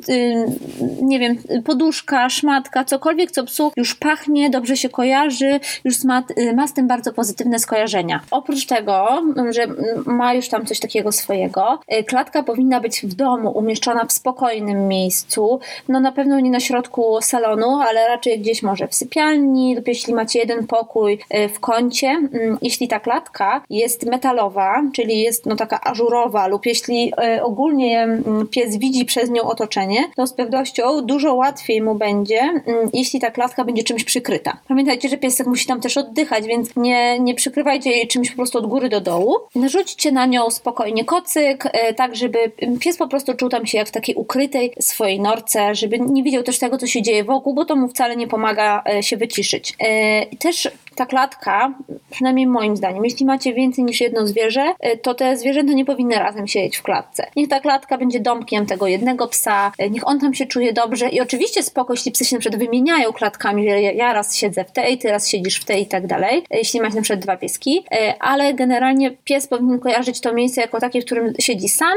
nie 1.02 1.18
wiem, 1.18 1.36
poduszka, 1.64 2.30
szmatka, 2.30 2.84
cokolwiek, 2.84 3.30
co 3.30 3.44
psu 3.44 3.72
już 3.76 3.94
pachnie, 3.94 4.50
dobrze 4.50 4.76
się 4.76 4.88
kojarzy, 4.88 5.60
już 5.84 6.04
ma, 6.04 6.22
y, 6.38 6.52
ma 6.54 6.68
z 6.68 6.74
tym 6.74 6.86
bardzo 6.86 7.12
pozytywne 7.12 7.58
skojarzenia. 7.58 8.20
Oprócz 8.30 8.66
tego, 8.66 9.22
że 9.50 9.66
ma 10.06 10.34
już 10.34 10.48
tam 10.48 10.66
coś 10.66 10.80
takiego 10.80 11.12
swojego, 11.12 11.80
y, 12.00 12.04
klatka 12.04 12.42
powinna 12.42 12.80
być 12.80 12.91
być 12.92 13.12
w 13.12 13.14
domu, 13.14 13.50
umieszczona 13.50 14.04
w 14.04 14.12
spokojnym 14.12 14.88
miejscu. 14.88 15.60
No 15.88 16.00
na 16.00 16.12
pewno 16.12 16.40
nie 16.40 16.50
na 16.50 16.60
środku 16.60 17.18
salonu, 17.22 17.80
ale 17.80 18.08
raczej 18.08 18.40
gdzieś 18.40 18.62
może 18.62 18.88
w 18.88 18.94
sypialni 18.94 19.76
lub 19.76 19.88
jeśli 19.88 20.14
macie 20.14 20.38
jeden 20.38 20.66
pokój 20.66 21.18
e, 21.30 21.48
w 21.48 21.60
kącie. 21.60 22.08
Mm, 22.08 22.58
jeśli 22.62 22.88
ta 22.88 23.00
klatka 23.00 23.62
jest 23.70 24.06
metalowa, 24.06 24.82
czyli 24.92 25.20
jest 25.20 25.46
no 25.46 25.56
taka 25.56 25.80
ażurowa 25.80 26.46
lub 26.46 26.66
jeśli 26.66 27.12
e, 27.18 27.44
ogólnie 27.44 28.02
mm, 28.02 28.48
pies 28.50 28.76
widzi 28.76 29.04
przez 29.04 29.30
nią 29.30 29.42
otoczenie, 29.42 30.04
to 30.16 30.26
z 30.26 30.32
pewnością 30.32 31.00
dużo 31.00 31.34
łatwiej 31.34 31.82
mu 31.82 31.94
będzie, 31.94 32.40
mm, 32.40 32.90
jeśli 32.92 33.20
ta 33.20 33.30
klatka 33.30 33.64
będzie 33.64 33.82
czymś 33.82 34.04
przykryta. 34.04 34.56
Pamiętajcie, 34.68 35.08
że 35.08 35.16
piesek 35.16 35.46
musi 35.46 35.66
tam 35.66 35.80
też 35.80 35.96
oddychać, 35.96 36.44
więc 36.46 36.76
nie, 36.76 37.20
nie 37.20 37.34
przykrywajcie 37.34 37.90
jej 37.90 38.08
czymś 38.08 38.30
po 38.30 38.36
prostu 38.36 38.58
od 38.58 38.66
góry 38.66 38.88
do 38.88 39.00
dołu. 39.00 39.36
Narzućcie 39.54 40.12
na 40.12 40.26
nią 40.26 40.50
spokojnie 40.50 41.04
kocyk, 41.04 41.66
e, 41.72 41.94
tak 41.94 42.16
żeby 42.16 42.52
pies 42.82 42.96
po 42.96 43.08
prostu 43.08 43.34
czuł 43.34 43.48
tam 43.48 43.66
się 43.66 43.78
jak 43.78 43.88
w 43.88 43.90
takiej 43.90 44.14
ukrytej 44.14 44.72
swojej 44.80 45.20
norce, 45.20 45.74
żeby 45.74 46.00
nie 46.00 46.22
widział 46.22 46.42
też 46.42 46.58
tego, 46.58 46.78
co 46.78 46.86
się 46.86 47.02
dzieje 47.02 47.24
wokół, 47.24 47.54
bo 47.54 47.64
to 47.64 47.76
mu 47.76 47.88
wcale 47.88 48.16
nie 48.16 48.28
pomaga 48.28 48.82
e, 48.88 49.02
się 49.02 49.16
wyciszyć. 49.16 49.74
E, 49.78 50.26
też 50.36 50.68
ta 50.94 51.06
klatka, 51.06 51.74
przynajmniej 52.10 52.46
moim 52.46 52.76
zdaniem, 52.76 53.04
jeśli 53.04 53.26
macie 53.26 53.54
więcej 53.54 53.84
niż 53.84 54.00
jedno 54.00 54.26
zwierzę, 54.26 54.74
e, 54.80 54.96
to 54.96 55.14
te 55.14 55.36
zwierzęta 55.36 55.72
nie 55.72 55.84
powinny 55.84 56.14
razem 56.14 56.46
siedzieć 56.46 56.76
w 56.76 56.82
klatce. 56.82 57.26
Niech 57.36 57.48
ta 57.48 57.60
klatka 57.60 57.98
będzie 57.98 58.20
domkiem 58.20 58.66
tego 58.66 58.86
jednego 58.86 59.28
psa, 59.28 59.72
niech 59.90 60.08
on 60.08 60.20
tam 60.20 60.34
się 60.34 60.46
czuje 60.46 60.72
dobrze 60.72 61.08
i 61.08 61.20
oczywiście 61.20 61.62
spoko, 61.62 61.92
jeśli 61.92 62.12
psy 62.12 62.24
się 62.24 62.36
na 62.36 62.40
przykład 62.40 62.60
wymieniają 62.60 63.12
klatkami, 63.12 63.70
że 63.70 63.82
ja 63.82 64.12
raz 64.12 64.36
siedzę 64.36 64.64
w 64.64 64.72
tej, 64.72 64.98
ty 64.98 65.10
raz 65.10 65.28
siedzisz 65.28 65.60
w 65.60 65.64
tej 65.64 65.82
i 65.82 65.86
tak 65.86 66.06
dalej, 66.06 66.44
jeśli 66.50 66.80
macie 66.80 66.96
na 66.96 67.02
przykład 67.02 67.20
dwa 67.20 67.36
pieski, 67.36 67.84
ale 68.20 68.54
generalnie 68.54 69.10
pies 69.10 69.46
powinien 69.46 69.78
kojarzyć 69.78 70.20
to 70.20 70.34
miejsce 70.34 70.60
jako 70.60 70.80
takie, 70.80 71.02
w 71.02 71.04
którym 71.04 71.32
siedzi 71.38 71.68
sam, 71.68 71.96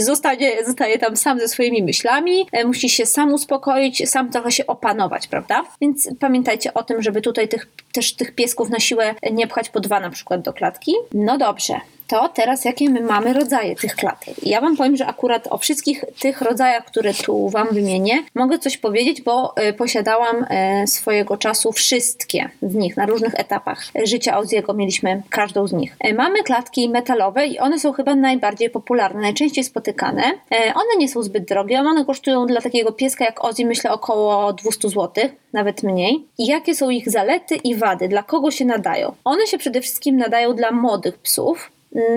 zostaje 0.00 0.36
zostaje, 0.36 0.66
zostaje 0.66 0.98
tam 0.98 1.16
sam 1.16 1.40
ze 1.40 1.48
swoimi 1.48 1.82
myślami, 1.82 2.46
musi 2.64 2.88
się 2.88 3.06
sam 3.06 3.34
uspokoić, 3.34 4.08
sam 4.08 4.30
trochę 4.30 4.52
się 4.52 4.66
opanować, 4.66 5.26
prawda? 5.26 5.64
Więc 5.80 6.08
pamiętajcie 6.20 6.74
o 6.74 6.82
tym, 6.82 7.02
żeby 7.02 7.20
tutaj 7.20 7.48
tych, 7.48 7.68
też 7.92 8.14
tych 8.14 8.34
piesków 8.36 8.70
na 8.70 8.80
siłę 8.80 9.14
nie 9.32 9.46
pchać 9.46 9.68
po 9.68 9.80
dwa 9.80 10.00
na 10.00 10.10
przykład 10.10 10.42
do 10.42 10.52
klatki. 10.52 10.92
No 11.14 11.38
dobrze. 11.38 11.74
To 12.06 12.28
teraz 12.28 12.64
jakie 12.64 12.90
my 12.90 13.00
mamy 13.00 13.32
rodzaje 13.32 13.76
tych 13.76 13.96
klatek. 13.96 14.34
Ja 14.42 14.60
Wam 14.60 14.76
powiem, 14.76 14.96
że 14.96 15.06
akurat 15.06 15.48
o 15.50 15.58
wszystkich 15.58 16.04
tych 16.20 16.40
rodzajach, 16.40 16.84
które 16.84 17.14
tu 17.14 17.48
Wam 17.48 17.68
wymienię, 17.72 18.22
mogę 18.34 18.58
coś 18.58 18.76
powiedzieć, 18.76 19.22
bo 19.22 19.54
y, 19.68 19.72
posiadałam 19.72 20.44
y, 20.82 20.86
swojego 20.86 21.36
czasu 21.36 21.72
wszystkie 21.72 22.50
z 22.62 22.74
nich 22.74 22.96
na 22.96 23.06
różnych 23.06 23.34
etapach 23.34 23.84
życia 24.04 24.38
Oziego. 24.38 24.74
Mieliśmy 24.74 25.22
każdą 25.30 25.66
z 25.66 25.72
nich. 25.72 25.96
Y, 26.08 26.14
mamy 26.14 26.42
klatki 26.42 26.88
metalowe 26.88 27.46
i 27.46 27.58
one 27.58 27.78
są 27.78 27.92
chyba 27.92 28.14
najbardziej 28.14 28.70
popularne, 28.70 29.20
najczęściej 29.20 29.64
spotykane. 29.64 30.22
One 30.50 30.96
nie 30.98 31.08
są 31.08 31.22
zbyt 31.22 31.44
drogie, 31.44 31.80
one 31.80 32.04
kosztują 32.04 32.46
dla 32.46 32.60
takiego 32.60 32.92
pieska 32.92 33.24
jak 33.24 33.44
Ozzy 33.44 33.64
myślę 33.64 33.90
około 33.90 34.52
200 34.52 34.88
zł, 34.88 35.24
nawet 35.52 35.82
mniej. 35.82 36.24
I 36.38 36.46
jakie 36.46 36.74
są 36.74 36.90
ich 36.90 37.10
zalety 37.10 37.56
i 37.56 37.74
wady? 37.74 38.08
Dla 38.08 38.22
kogo 38.22 38.50
się 38.50 38.64
nadają? 38.64 39.14
One 39.24 39.46
się 39.46 39.58
przede 39.58 39.80
wszystkim 39.80 40.16
nadają 40.16 40.54
dla 40.54 40.70
młodych 40.70 41.18
psów, 41.18 41.70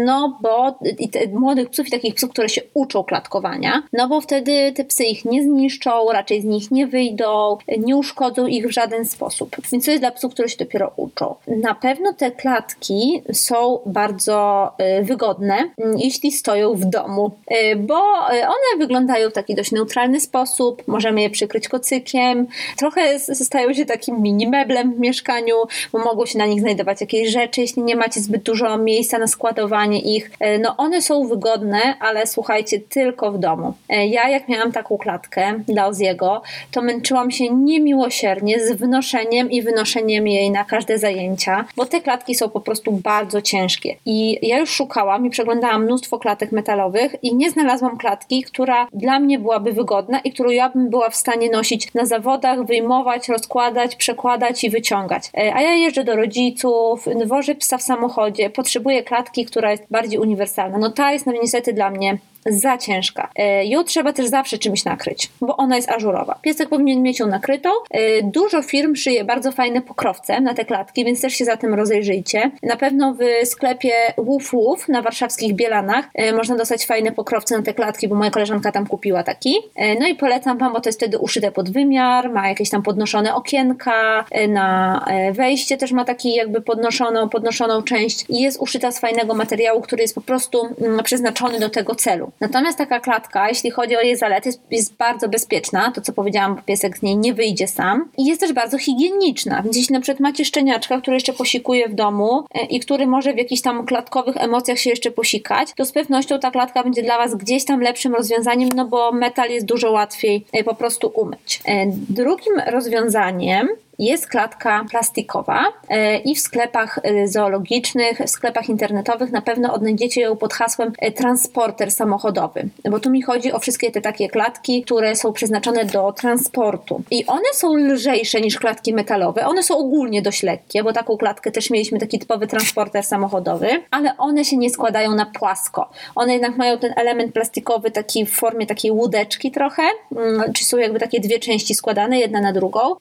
no 0.06 0.38
bo 0.42 0.80
i 1.00 1.10
te, 1.10 1.28
młodych 1.28 1.70
psów 1.70 1.88
i 1.88 1.92
takich 1.92 2.16
psów, 2.16 2.30
które 2.30 2.50
się 2.50 2.62
uczą 2.74 3.04
klatkowania, 3.04 3.84
no 3.94 4.08
bo 4.08 4.22
wtedy 4.22 4.74
te 4.76 4.84
psy 4.84 5.04
ich 5.04 5.26
nie 5.26 5.44
zniszczą, 5.44 6.12
raczej 6.12 6.42
z 6.42 6.46
nich 6.46 6.72
nie 6.72 6.88
wyjdą, 6.88 7.58
nie 7.78 7.96
uszkodzą 7.96 8.48
ich 8.48 8.68
w 8.68 8.72
żaden 8.72 9.06
sposób. 9.06 9.56
Więc 9.72 9.86
to 9.86 9.92
jest 9.92 10.04
dla 10.04 10.12
psów, 10.12 10.34
które 10.34 10.50
się 10.50 10.58
dopiero 10.58 10.92
uczą. 10.96 11.36
Na 11.48 11.76
pewno 11.76 12.14
te 12.14 12.32
klatki 12.32 13.22
są 13.34 13.80
bardzo 13.86 14.72
y, 15.00 15.04
wygodne, 15.04 15.58
jeśli 15.98 16.32
stoją 16.32 16.74
w 16.74 16.86
domu, 16.86 17.32
y, 17.52 17.76
bo 17.76 18.04
one 18.32 18.78
wyglądają 18.78 19.30
w 19.30 19.34
taki 19.34 19.56
dość 19.56 19.72
neutralny 19.72 20.20
sposób, 20.20 20.84
możemy 20.88 21.22
je 21.22 21.30
przykryć 21.30 21.68
kocykiem, 21.68 22.48
trochę 22.78 23.20
stają 23.20 23.74
się 23.74 23.86
takim 23.86 24.22
mini 24.22 24.48
meblem 24.48 24.94
w 24.94 25.00
mieszkaniu, 25.00 25.56
bo 25.92 26.00
mogą 26.00 26.26
się 26.26 26.38
na 26.38 26.46
nich 26.46 26.62
znajdować 26.62 27.02
jakieś 27.02 27.30
rzeczy, 27.30 27.62
jeśli 27.62 27.84
nie 27.84 27.96
macie 27.96 28.22
zbyt 28.22 28.44
dużo 28.44 28.78
miejsca 28.78 29.20
na 29.20 29.28
składowanie 29.28 29.69
ich. 30.16 30.32
E, 30.40 30.58
no 30.60 30.78
one 30.78 31.02
są 31.02 31.28
wygodne, 31.28 31.80
ale 32.00 32.28
słuchajcie, 32.28 32.80
tylko 32.80 33.32
w 33.32 33.38
domu. 33.38 33.74
E, 33.90 34.08
ja 34.08 34.30
jak 34.30 34.48
miałam 34.48 34.72
taką 34.72 34.98
klatkę 34.98 35.60
dla 35.68 35.88
Oziego, 35.88 36.42
to 36.72 36.82
męczyłam 36.82 37.32
się 37.32 37.50
niemiłosiernie 37.50 38.60
z 38.60 38.72
wnoszeniem 38.72 39.52
i 39.52 39.62
wynoszeniem 39.62 40.28
jej 40.28 40.52
na 40.52 40.64
każde 40.64 40.98
zajęcia, 40.98 41.66
bo 41.76 41.86
te 41.86 42.02
klatki 42.02 42.36
są 42.36 42.50
po 42.50 42.60
prostu 42.60 42.92
bardzo 42.92 43.42
ciężkie. 43.42 43.96
I 44.06 44.48
ja 44.48 44.58
już 44.58 44.70
szukałam 44.70 45.26
i 45.26 45.30
przeglądałam 45.30 45.84
mnóstwo 45.84 46.20
klatek 46.20 46.52
metalowych 46.52 47.16
i 47.24 47.36
nie 47.36 47.52
znalazłam 47.52 47.98
klatki, 47.98 48.44
która 48.44 48.88
dla 48.94 49.20
mnie 49.20 49.40
byłaby 49.40 49.74
wygodna 49.74 50.20
i 50.20 50.32
którą 50.32 50.50
ja 50.50 50.70
bym 50.70 50.90
była 50.90 51.10
w 51.10 51.16
stanie 51.16 51.50
nosić 51.50 51.94
na 51.94 52.06
zawodach, 52.06 52.66
wyjmować, 52.66 53.30
rozkładać, 53.30 53.96
przekładać 53.96 54.64
i 54.64 54.70
wyciągać. 54.70 55.24
E, 55.38 55.56
a 55.56 55.62
ja 55.62 55.74
jeżdżę 55.74 56.04
do 56.04 56.16
rodziców, 56.16 57.06
wożę 57.26 57.56
psa 57.56 57.78
w 57.78 57.82
samochodzie, 57.82 58.50
potrzebuję 58.50 59.04
klatki, 59.04 59.46
która 59.46 59.59
jest 59.68 59.84
bardziej 59.92 60.20
uniwersalna. 60.20 60.78
No 60.78 60.92
ta 60.92 61.12
jest 61.12 61.26
niestety 61.28 61.74
dla 61.74 61.90
mnie 61.90 62.18
za 62.46 62.78
ciężka. 62.78 63.30
E, 63.36 63.66
ją 63.66 63.84
trzeba 63.84 64.14
też 64.14 64.28
zawsze 64.28 64.58
czymś 64.58 64.86
nakryć, 64.86 65.30
bo 65.42 65.58
ona 65.58 65.76
jest 65.76 65.90
ażurowa. 65.90 66.40
Piesek 66.42 66.70
powinien 66.70 67.02
mieć 67.02 67.20
ją 67.20 67.28
nakrytą. 67.28 67.70
E, 67.92 68.24
dużo 68.24 68.62
firm 68.62 68.96
szyje 68.96 69.24
bardzo 69.24 69.52
fajne 69.52 69.82
pokrowce 69.82 70.42
na 70.42 70.54
te 70.54 70.66
klatki, 70.66 71.06
więc 71.06 71.22
też 71.22 71.34
się 71.34 71.46
za 71.46 71.58
tym 71.58 71.74
rozejrzyjcie. 71.74 72.52
Na 72.64 72.76
pewno 72.76 73.14
w 73.14 73.48
sklepie 73.48 73.94
Woof 74.18 74.52
Woof 74.52 74.88
na 74.88 75.02
warszawskich 75.02 75.54
Bielanach 75.54 76.10
e, 76.14 76.34
można 76.34 76.56
dostać 76.56 76.86
fajne 76.86 77.12
pokrowce 77.12 77.58
na 77.58 77.64
te 77.64 77.74
klatki, 77.74 78.08
bo 78.08 78.16
moja 78.16 78.32
koleżanka 78.32 78.72
tam 78.72 78.88
kupiła 78.88 79.24
taki. 79.24 79.56
No 80.00 80.08
i 80.08 80.16
polecam 80.16 80.58
Wam, 80.58 80.74
bo 80.74 80.82
to 80.82 80.90
jest 80.90 81.00
wtedy 81.00 81.18
uszyte 81.18 81.52
pod 81.52 81.70
wymiar, 81.70 82.32
ma 82.32 82.50
jakieś 82.50 82.70
tam 82.70 82.84
podnoszone 82.84 83.36
okienka, 83.36 84.26
na 84.50 85.06
wejście 85.32 85.78
też 85.78 85.92
ma 85.92 86.06
taki 86.06 86.36
jakby 86.36 86.62
podnoszoną, 86.62 87.30
podnoszoną 87.30 87.84
część 87.84 88.26
i 88.30 88.42
jest 88.42 88.62
uszyta 88.62 88.92
z 88.92 89.00
fajnego 89.00 89.34
materiału, 89.34 89.82
który 89.82 90.02
jest 90.02 90.16
po 90.16 90.22
prostu 90.22 90.62
mm, 90.82 91.04
przeznaczony 91.04 91.60
do 91.60 91.70
tego 91.70 91.96
celu. 91.96 92.29
Natomiast 92.40 92.78
taka 92.78 93.00
klatka, 93.00 93.50
jeśli 93.50 93.72
chodzi 93.72 93.98
o 93.98 94.02
jej 94.02 94.18
zalety, 94.18 94.50
jest, 94.50 94.62
jest 94.72 94.96
bardzo 94.96 95.30
bezpieczna. 95.30 95.92
To, 95.92 96.02
co 96.02 96.14
powiedziałam, 96.14 96.56
bo 96.56 96.62
piesek 96.62 96.98
z 96.98 97.02
niej 97.02 97.18
nie 97.18 97.34
wyjdzie 97.34 97.68
sam. 97.68 98.10
I 98.18 98.26
jest 98.26 98.42
też 98.42 98.54
bardzo 98.54 98.78
higieniczna. 98.78 99.62
Więc 99.64 99.78
jeśli 99.78 99.94
na 99.94 100.02
przykład 100.02 100.20
macie 100.20 100.46
szczeniaczka, 100.46 101.02
który 101.02 101.16
jeszcze 101.16 101.34
posikuje 101.34 101.90
w 101.90 101.94
domu 101.94 102.46
e, 102.54 102.66
i 102.66 102.80
który 102.80 103.08
może 103.08 103.34
w 103.34 103.38
jakichś 103.38 103.62
tam 103.62 103.86
klatkowych 103.86 104.38
emocjach 104.38 104.80
się 104.80 104.90
jeszcze 104.90 105.12
posikać, 105.12 105.74
to 105.76 105.86
z 105.86 105.92
pewnością 105.92 106.40
ta 106.40 106.52
klatka 106.52 106.84
będzie 106.84 107.04
dla 107.04 107.18
Was 107.18 107.36
gdzieś 107.36 107.66
tam 107.66 107.82
lepszym 107.82 108.16
rozwiązaniem, 108.16 108.70
no 108.76 108.86
bo 108.86 109.12
metal 109.12 109.50
jest 109.50 109.66
dużo 109.66 109.92
łatwiej 109.92 110.46
e, 110.54 110.64
po 110.64 110.76
prostu 110.76 111.12
umyć. 111.16 111.62
E, 111.66 111.86
drugim 112.10 112.54
rozwiązaniem 112.68 113.68
jest 114.00 114.28
klatka 114.28 114.86
plastikowa 114.92 115.64
e, 115.90 116.18
i 116.18 116.36
w 116.36 116.40
sklepach 116.40 117.00
e, 117.04 117.28
zoologicznych, 117.28 118.20
w 118.20 118.30
sklepach 118.30 118.70
internetowych 118.70 119.32
na 119.32 119.42
pewno 119.42 119.74
odnajdziecie 119.74 120.22
ją 120.22 120.38
pod 120.38 120.54
hasłem 120.54 120.94
e, 121.00 121.12
transporter 121.12 121.92
samochodowy, 121.92 122.70
bo 122.92 123.00
tu 123.00 123.10
mi 123.10 123.22
chodzi 123.22 123.52
o 123.52 123.60
wszystkie 123.60 123.92
te 123.92 124.02
takie 124.02 124.30
klatki, 124.30 124.84
które 124.84 125.16
są 125.16 125.34
przeznaczone 125.34 125.86
do 125.86 126.12
transportu. 126.12 127.02
I 127.12 127.26
one 127.26 127.54
są 127.54 127.76
lżejsze 127.76 128.42
niż 128.42 128.60
klatki 128.60 128.94
metalowe, 128.94 129.46
one 129.46 129.64
są 129.64 129.78
ogólnie 129.78 130.22
dość 130.22 130.44
lekkie, 130.44 130.84
bo 130.84 130.94
taką 130.94 131.18
klatkę 131.18 131.52
też 131.52 131.70
mieliśmy 131.70 132.00
taki 132.00 132.20
typowy 132.20 132.48
transporter 132.48 133.04
samochodowy, 133.04 133.70
ale 133.92 134.18
one 134.18 134.46
się 134.46 134.58
nie 134.58 134.70
składają 134.70 135.16
na 135.16 135.26
płasko. 135.26 135.90
One 136.16 136.34
jednak 136.34 136.58
mają 136.58 136.78
ten 136.78 136.94
element 136.96 137.34
plastikowy 137.34 137.92
taki 137.92 138.26
w 138.26 138.32
formie 138.32 138.66
takiej 138.66 138.92
łódeczki 138.92 139.52
trochę, 139.52 139.84
mm, 140.16 140.54
czy 140.54 140.66
są 140.66 140.78
jakby 140.78 141.00
takie 141.00 141.20
dwie 141.20 141.40
części 141.40 141.76
składane, 141.76 142.20
jedna 142.20 142.42
na 142.42 142.54
drugą. 142.54 142.96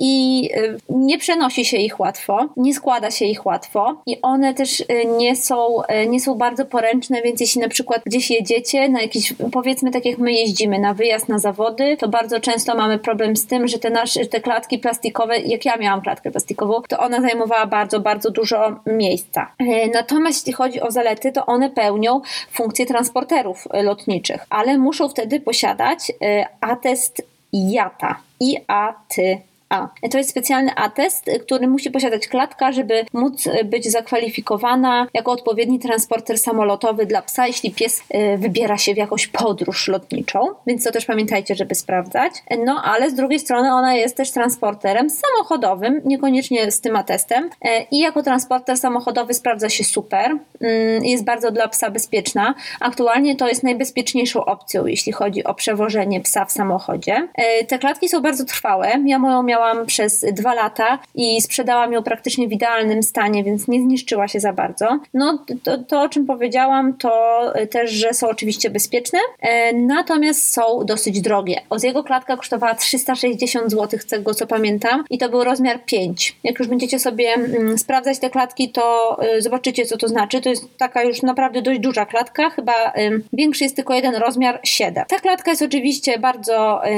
I 0.00 0.21
i 0.22 0.50
y, 0.56 0.78
nie 0.88 1.18
przenosi 1.18 1.64
się 1.64 1.76
ich 1.76 2.00
łatwo, 2.00 2.48
nie 2.56 2.74
składa 2.74 3.10
się 3.10 3.24
ich 3.24 3.46
łatwo 3.46 4.02
i 4.06 4.22
one 4.22 4.54
też 4.54 4.80
y, 4.80 4.84
nie 5.18 5.36
są, 5.36 5.82
y, 5.82 6.06
nie 6.06 6.20
są 6.20 6.34
bardzo 6.34 6.64
poręczne, 6.64 7.22
więc 7.22 7.40
jeśli 7.40 7.60
na 7.60 7.68
przykład 7.68 8.02
gdzieś 8.06 8.30
jedziecie 8.30 8.88
na 8.88 9.02
jakiś, 9.02 9.34
powiedzmy 9.52 9.90
tak 9.90 10.04
jak 10.04 10.18
my 10.18 10.32
jeździmy 10.32 10.78
na 10.78 10.94
wyjazd 10.94 11.28
na 11.28 11.38
zawody, 11.38 11.96
to 11.96 12.08
bardzo 12.08 12.40
często 12.40 12.74
mamy 12.74 12.98
problem 12.98 13.36
z 13.36 13.46
tym, 13.46 13.68
że 13.68 13.78
te 13.78 13.90
nasze, 13.90 14.26
te 14.26 14.40
klatki 14.40 14.78
plastikowe, 14.78 15.38
jak 15.38 15.64
ja 15.64 15.76
miałam 15.76 16.02
klatkę 16.02 16.30
plastikową, 16.30 16.82
to 16.88 16.98
ona 16.98 17.20
zajmowała 17.20 17.66
bardzo, 17.66 18.00
bardzo 18.00 18.30
dużo 18.30 18.80
miejsca. 18.86 19.52
Natomiast 19.94 20.38
jeśli 20.38 20.52
chodzi 20.52 20.80
o 20.80 20.90
zalety, 20.90 21.32
to 21.32 21.46
one 21.46 21.70
pełnią 21.70 22.20
funkcję 22.50 22.86
transporterów 22.86 23.68
lotniczych, 23.72 24.46
ale 24.50 24.78
muszą 24.78 25.08
wtedy 25.08 25.40
posiadać 25.40 26.12
atest 26.60 27.22
IATA. 27.52 28.20
IATY 28.40 29.51
a. 29.72 30.08
To 30.08 30.18
jest 30.18 30.30
specjalny 30.30 30.74
atest, 30.74 31.30
który 31.46 31.68
musi 31.68 31.90
posiadać 31.90 32.28
klatka, 32.28 32.72
żeby 32.72 33.04
móc 33.12 33.48
być 33.64 33.90
zakwalifikowana 33.90 35.06
jako 35.14 35.32
odpowiedni 35.32 35.78
transporter 35.78 36.38
samolotowy 36.38 37.06
dla 37.06 37.22
psa, 37.22 37.46
jeśli 37.46 37.70
pies 37.70 38.02
e, 38.10 38.38
wybiera 38.38 38.78
się 38.78 38.94
w 38.94 38.96
jakąś 38.96 39.26
podróż 39.26 39.88
lotniczą. 39.88 40.40
Więc 40.66 40.84
to 40.84 40.92
też 40.92 41.04
pamiętajcie, 41.04 41.54
żeby 41.54 41.74
sprawdzać. 41.74 42.32
No 42.64 42.82
ale 42.84 43.10
z 43.10 43.14
drugiej 43.14 43.38
strony 43.38 43.74
ona 43.74 43.94
jest 43.94 44.16
też 44.16 44.30
transporterem 44.30 45.10
samochodowym, 45.10 46.00
niekoniecznie 46.04 46.70
z 46.70 46.80
tym 46.80 46.96
atestem. 46.96 47.50
E, 47.62 47.82
I 47.90 47.98
jako 47.98 48.22
transporter 48.22 48.76
samochodowy 48.76 49.34
sprawdza 49.34 49.68
się 49.68 49.84
super. 49.84 50.36
Mm, 50.60 51.04
jest 51.04 51.24
bardzo 51.24 51.50
dla 51.50 51.68
psa 51.68 51.90
bezpieczna. 51.90 52.54
Aktualnie 52.80 53.36
to 53.36 53.48
jest 53.48 53.62
najbezpieczniejszą 53.62 54.44
opcją, 54.44 54.86
jeśli 54.86 55.12
chodzi 55.12 55.44
o 55.44 55.54
przewożenie 55.54 56.20
psa 56.20 56.44
w 56.44 56.52
samochodzie. 56.52 57.28
E, 57.34 57.64
te 57.64 57.78
klatki 57.78 58.08
są 58.08 58.20
bardzo 58.20 58.44
trwałe. 58.44 58.92
Ja 59.06 59.18
moją 59.18 59.42
miałam 59.42 59.61
miałam 59.62 59.86
przez 59.86 60.24
dwa 60.32 60.54
lata 60.54 60.98
i 61.14 61.42
sprzedałam 61.42 61.92
ją 61.92 62.02
praktycznie 62.02 62.48
w 62.48 62.52
idealnym 62.52 63.02
stanie, 63.02 63.44
więc 63.44 63.68
nie 63.68 63.80
zniszczyła 63.80 64.28
się 64.28 64.40
za 64.40 64.52
bardzo. 64.52 64.98
No 65.14 65.44
to, 65.62 65.78
to 65.78 66.02
o 66.02 66.08
czym 66.08 66.26
powiedziałam, 66.26 66.94
to 66.94 67.42
też, 67.70 67.90
że 67.90 68.14
są 68.14 68.28
oczywiście 68.28 68.70
bezpieczne, 68.70 69.18
e, 69.40 69.72
natomiast 69.72 70.52
są 70.52 70.84
dosyć 70.84 71.20
drogie. 71.20 71.60
Z 71.76 71.82
jego 71.82 72.04
klatka 72.04 72.36
kosztowała 72.36 72.74
360 72.74 73.70
zł, 73.70 74.00
z 74.00 74.06
tego 74.06 74.34
co 74.34 74.46
pamiętam, 74.46 75.04
i 75.10 75.18
to 75.18 75.28
był 75.28 75.44
rozmiar 75.44 75.84
5. 75.84 76.36
Jak 76.44 76.58
już 76.58 76.68
będziecie 76.68 76.98
sobie 76.98 77.34
mm, 77.34 77.78
sprawdzać 77.78 78.18
te 78.18 78.30
klatki, 78.30 78.68
to 78.68 79.16
y, 79.36 79.42
zobaczycie, 79.42 79.86
co 79.86 79.96
to 79.96 80.08
znaczy. 80.08 80.40
To 80.40 80.48
jest 80.48 80.78
taka 80.78 81.02
już 81.02 81.22
naprawdę 81.22 81.62
dość 81.62 81.80
duża 81.80 82.06
klatka, 82.06 82.50
chyba 82.50 82.72
y, 82.72 83.22
większy 83.32 83.64
jest 83.64 83.76
tylko 83.76 83.94
jeden 83.94 84.14
rozmiar 84.14 84.60
7. 84.62 85.04
Ta 85.08 85.18
klatka 85.18 85.50
jest 85.50 85.62
oczywiście 85.62 86.18
bardzo 86.18 86.86
y, 86.86 86.90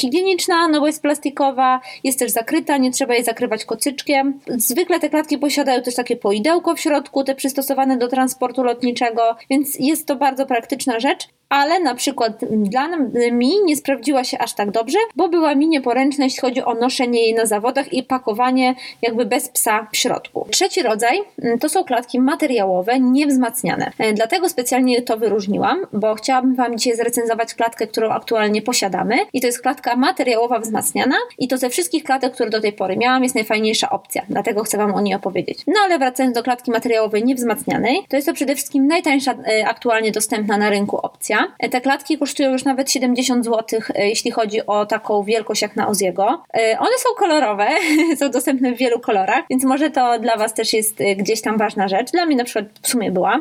higieniczna, 0.00 0.68
no 0.68 0.80
bo 0.80 0.86
jest 0.86 1.02
plastikowa, 1.02 1.80
jest 2.04 2.18
też 2.18 2.30
zakryta, 2.30 2.76
nie 2.76 2.90
trzeba 2.90 3.14
jej 3.14 3.24
zakrywać 3.24 3.64
kocyczkiem. 3.64 4.40
Zwykle 4.48 5.00
te 5.00 5.10
klatki 5.10 5.38
posiadają 5.38 5.82
też 5.82 5.94
takie 5.94 6.16
poidełko 6.16 6.74
w 6.74 6.80
środku, 6.80 7.24
te 7.24 7.34
przystosowane 7.34 7.98
do 7.98 8.08
transportu 8.08 8.62
lotniczego, 8.62 9.36
więc 9.50 9.78
jest 9.78 10.06
to 10.06 10.16
bardzo 10.16 10.46
praktyczna 10.46 11.00
rzecz 11.00 11.28
ale 11.48 11.80
na 11.80 11.94
przykład 11.94 12.44
dla 12.50 12.88
mi 13.32 13.50
nie 13.64 13.76
sprawdziła 13.76 14.24
się 14.24 14.38
aż 14.38 14.54
tak 14.54 14.70
dobrze, 14.70 14.98
bo 15.16 15.28
była 15.28 15.54
mi 15.54 15.68
nieporęczna, 15.68 16.24
jeśli 16.24 16.40
chodzi 16.40 16.64
o 16.64 16.74
noszenie 16.74 17.20
jej 17.22 17.34
na 17.34 17.46
zawodach 17.46 17.92
i 17.92 18.02
pakowanie 18.02 18.74
jakby 19.02 19.26
bez 19.26 19.48
psa 19.48 19.86
w 19.92 19.96
środku. 19.96 20.46
Trzeci 20.50 20.82
rodzaj 20.82 21.20
mm, 21.42 21.58
to 21.58 21.68
są 21.68 21.84
klatki 21.84 22.20
materiałowe, 22.20 23.00
niewzmacniane. 23.00 23.92
E, 23.98 24.12
dlatego 24.12 24.48
specjalnie 24.48 25.02
to 25.02 25.16
wyróżniłam, 25.16 25.86
bo 25.92 26.14
chciałabym 26.14 26.54
Wam 26.54 26.78
dzisiaj 26.78 26.96
zrecenzować 26.96 27.54
klatkę, 27.54 27.86
którą 27.86 28.10
aktualnie 28.10 28.62
posiadamy 28.62 29.16
i 29.32 29.40
to 29.40 29.46
jest 29.46 29.62
klatka 29.62 29.96
materiałowa 29.96 30.58
wzmacniana 30.58 31.16
i 31.38 31.48
to 31.48 31.58
ze 31.58 31.70
wszystkich 31.76 32.04
klatek, 32.04 32.32
które 32.34 32.50
do 32.50 32.60
tej 32.60 32.72
pory 32.72 32.96
miałam, 32.96 33.22
jest 33.22 33.34
najfajniejsza 33.34 33.90
opcja, 33.90 34.22
dlatego 34.28 34.62
chcę 34.62 34.78
Wam 34.78 34.94
o 34.94 35.00
niej 35.00 35.14
opowiedzieć. 35.14 35.58
No 35.66 35.74
ale 35.84 35.98
wracając 35.98 36.34
do 36.34 36.42
klatki 36.42 36.70
materiałowej 36.70 37.24
niewzmacnianej, 37.24 38.02
to 38.08 38.16
jest 38.16 38.28
to 38.28 38.34
przede 38.34 38.54
wszystkim 38.54 38.86
najtańsza 38.86 39.32
e, 39.32 39.68
aktualnie 39.68 40.12
dostępna 40.12 40.58
na 40.58 40.70
rynku 40.70 40.96
opcja. 40.96 41.52
E, 41.58 41.68
te 41.68 41.80
klatki 41.80 42.18
kosztują 42.18 42.52
już 42.52 42.64
nawet 42.64 42.90
70 42.90 43.44
zł, 43.44 43.80
e, 43.94 44.08
jeśli 44.08 44.30
chodzi 44.30 44.66
o 44.66 44.86
taką 44.86 45.22
wielkość 45.22 45.62
jak 45.62 45.76
na 45.76 45.88
Oziego. 45.88 46.42
One 46.78 46.98
są 46.98 47.08
kolorowe, 47.16 47.68
są 48.18 48.30
dostępne 48.30 48.72
w 48.72 48.78
wielu 48.78 49.00
kolorach, 49.00 49.44
więc 49.50 49.64
może 49.64 49.90
to 49.90 50.18
dla 50.18 50.36
Was 50.36 50.54
też 50.54 50.72
jest 50.72 50.98
gdzieś 51.16 51.40
tam 51.40 51.58
ważna 51.58 51.88
rzecz. 51.88 52.10
Dla 52.10 52.26
mnie 52.26 52.36
na 52.36 52.44
przykład 52.44 52.64
w 52.82 52.88
sumie 52.88 53.10
była. 53.10 53.40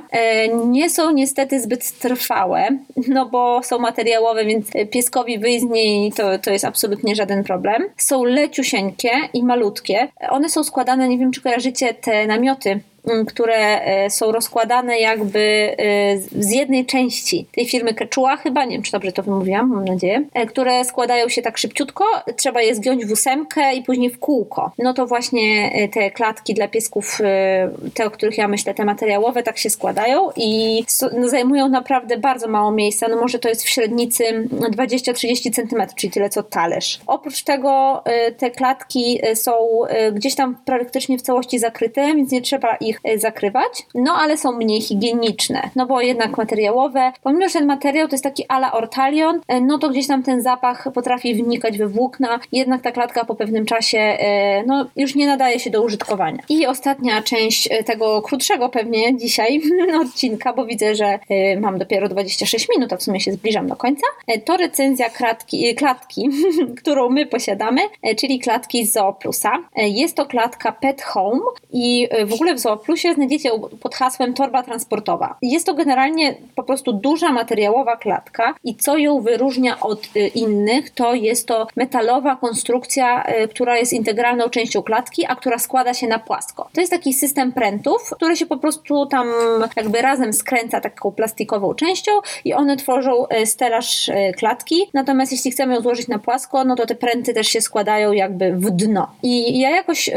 Nie 0.65 0.89
są 0.89 1.11
niestety 1.11 1.59
zbyt 1.61 1.99
trwałe, 1.99 2.67
no 3.07 3.25
bo 3.25 3.63
są 3.63 3.79
materiałowe, 3.79 4.45
więc 4.45 4.67
pieskowi 4.91 5.39
wyjść 5.39 5.61
z 5.61 5.69
niej 5.69 6.11
to, 6.11 6.39
to 6.39 6.51
jest 6.51 6.65
absolutnie 6.65 7.15
żaden 7.15 7.43
problem. 7.43 7.83
Są 7.97 8.24
leciusieńkie 8.25 9.09
i 9.33 9.43
malutkie. 9.43 10.07
One 10.29 10.49
są 10.49 10.63
składane, 10.63 11.09
nie 11.09 11.17
wiem 11.17 11.31
czy 11.31 11.41
kojarzycie 11.41 11.93
te 11.93 12.27
namioty 12.27 12.79
które 13.27 13.81
e, 13.81 14.09
są 14.09 14.31
rozkładane 14.31 14.99
jakby 14.99 15.39
e, 15.39 16.17
z 16.17 16.51
jednej 16.51 16.85
części 16.85 17.47
tej 17.55 17.65
firmy 17.65 17.93
Keczuła, 17.93 18.37
chyba, 18.37 18.65
nie 18.65 18.71
wiem 18.71 18.81
czy 18.81 18.91
dobrze 18.91 19.11
to 19.11 19.23
wymówiłam, 19.23 19.69
mam 19.69 19.85
nadzieję, 19.85 20.25
e, 20.33 20.45
które 20.45 20.85
składają 20.85 21.29
się 21.29 21.41
tak 21.41 21.57
szybciutko, 21.57 22.05
trzeba 22.35 22.61
je 22.61 22.75
zgiąć 22.75 23.05
w 23.05 23.11
ósemkę 23.11 23.75
i 23.75 23.83
później 23.83 24.09
w 24.09 24.19
kółko. 24.19 24.71
No 24.77 24.93
to 24.93 25.07
właśnie 25.07 25.71
te 25.93 26.11
klatki 26.11 26.53
dla 26.53 26.67
piesków, 26.67 27.19
te 27.93 28.05
o 28.05 28.11
których 28.11 28.37
ja 28.37 28.47
myślę, 28.47 28.73
te 28.73 28.85
materiałowe, 28.85 29.43
tak 29.43 29.57
się 29.57 29.69
składają 29.69 30.29
i 30.35 30.83
no, 31.17 31.29
zajmują 31.29 31.69
naprawdę 31.69 32.17
bardzo 32.17 32.47
mało 32.47 32.71
miejsca, 32.71 33.07
no 33.07 33.15
może 33.15 33.39
to 33.39 33.49
jest 33.49 33.63
w 33.63 33.69
średnicy 33.69 34.23
20-30 34.51 35.51
cm, 35.55 35.95
czyli 35.95 36.13
tyle 36.13 36.29
co 36.29 36.43
talerz. 36.43 36.99
Oprócz 37.07 37.43
tego 37.43 38.03
te 38.37 38.51
klatki 38.51 39.19
są 39.33 39.51
gdzieś 40.13 40.35
tam 40.35 40.57
praktycznie 40.65 41.17
w 41.17 41.21
całości 41.21 41.59
zakryte, 41.59 42.15
więc 42.15 42.31
nie 42.31 42.41
trzeba 42.41 42.75
ich 42.75 42.94
ich 42.95 43.13
e, 43.13 43.19
zakrywać, 43.19 43.85
no 43.95 44.13
ale 44.13 44.37
są 44.37 44.51
mniej 44.51 44.81
higieniczne, 44.81 45.69
no 45.75 45.85
bo 45.85 46.01
jednak 46.01 46.37
materiałowe, 46.37 47.11
pomimo, 47.23 47.47
że 47.47 47.53
ten 47.53 47.65
materiał 47.65 48.07
to 48.07 48.13
jest 48.13 48.23
taki 48.23 48.45
ala 48.47 48.71
ortalion, 48.71 49.41
e, 49.47 49.61
no 49.61 49.77
to 49.77 49.89
gdzieś 49.89 50.07
tam 50.07 50.23
ten 50.23 50.41
zapach 50.41 50.87
potrafi 50.93 51.35
wnikać 51.35 51.77
we 51.77 51.87
włókna, 51.87 52.39
jednak 52.51 52.81
ta 52.81 52.91
klatka 52.91 53.25
po 53.25 53.35
pewnym 53.35 53.65
czasie 53.65 53.97
e, 53.97 54.63
no 54.63 54.85
już 54.95 55.15
nie 55.15 55.27
nadaje 55.27 55.59
się 55.59 55.69
do 55.69 55.83
użytkowania. 55.83 56.43
I 56.49 56.67
ostatnia 56.67 57.21
część 57.21 57.69
tego 57.85 58.21
krótszego 58.21 58.69
pewnie 58.69 59.17
dzisiaj 59.17 59.61
odcinka, 60.01 60.53
bo 60.53 60.65
widzę, 60.65 60.95
że 60.95 61.19
mam 61.59 61.77
dopiero 61.77 62.09
26 62.09 62.69
minut, 62.69 62.93
a 62.93 62.97
w 62.97 63.03
sumie 63.03 63.19
się 63.19 63.31
zbliżam 63.31 63.67
do 63.67 63.75
końca, 63.75 64.07
to 64.45 64.57
recenzja 64.57 65.09
klatki, 65.09 65.75
klatki 65.75 66.29
którą 66.79 67.09
my 67.09 67.25
posiadamy, 67.25 67.81
czyli 68.17 68.39
klatki 68.39 68.85
z 68.85 68.93
Zooplusa. 68.93 69.51
Jest 69.75 70.15
to 70.15 70.25
klatka 70.25 70.71
Pet 70.71 71.01
Home 71.01 71.41
i 71.71 72.07
w 72.25 72.33
ogóle 72.33 72.55
w 72.55 72.59
Zooplus 72.59 72.84
Plusie 72.85 73.13
znajdziecie 73.13 73.49
pod 73.81 73.95
hasłem 73.95 74.33
torba 74.33 74.63
transportowa. 74.63 75.37
Jest 75.41 75.65
to 75.65 75.73
generalnie 75.73 76.35
po 76.55 76.63
prostu 76.63 76.93
duża 76.93 77.31
materiałowa 77.31 77.97
klatka 77.97 78.55
i 78.63 78.75
co 78.75 78.97
ją 78.97 79.21
wyróżnia 79.21 79.79
od 79.79 80.05
y, 80.15 80.27
innych, 80.27 80.89
to 80.89 81.13
jest 81.13 81.47
to 81.47 81.67
metalowa 81.75 82.35
konstrukcja, 82.35 83.25
y, 83.43 83.47
która 83.47 83.77
jest 83.77 83.93
integralną 83.93 84.49
częścią 84.49 84.83
klatki, 84.83 85.25
a 85.25 85.35
która 85.35 85.59
składa 85.59 85.93
się 85.93 86.07
na 86.07 86.19
płasko. 86.19 86.69
To 86.73 86.81
jest 86.81 86.93
taki 86.93 87.13
system 87.13 87.51
prętów, 87.51 88.09
który 88.15 88.37
się 88.37 88.45
po 88.45 88.57
prostu 88.57 89.05
tam 89.05 89.27
jakby 89.75 90.01
razem 90.01 90.33
skręca 90.33 90.81
taką 90.81 91.11
plastikową 91.11 91.73
częścią 91.73 92.11
i 92.45 92.53
one 92.53 92.77
tworzą 92.77 93.25
y, 93.27 93.45
stelaż 93.45 94.11
klatki. 94.37 94.89
Natomiast 94.93 95.31
jeśli 95.31 95.51
chcemy 95.51 95.73
ją 95.73 95.81
złożyć 95.81 96.07
na 96.07 96.19
płasko, 96.19 96.63
no 96.63 96.75
to 96.75 96.85
te 96.85 96.95
pręty 96.95 97.33
też 97.33 97.47
się 97.47 97.61
składają 97.61 98.11
jakby 98.11 98.53
w 98.53 98.71
dno. 98.71 99.07
I 99.23 99.59
ja 99.59 99.69
jakoś 99.69 100.09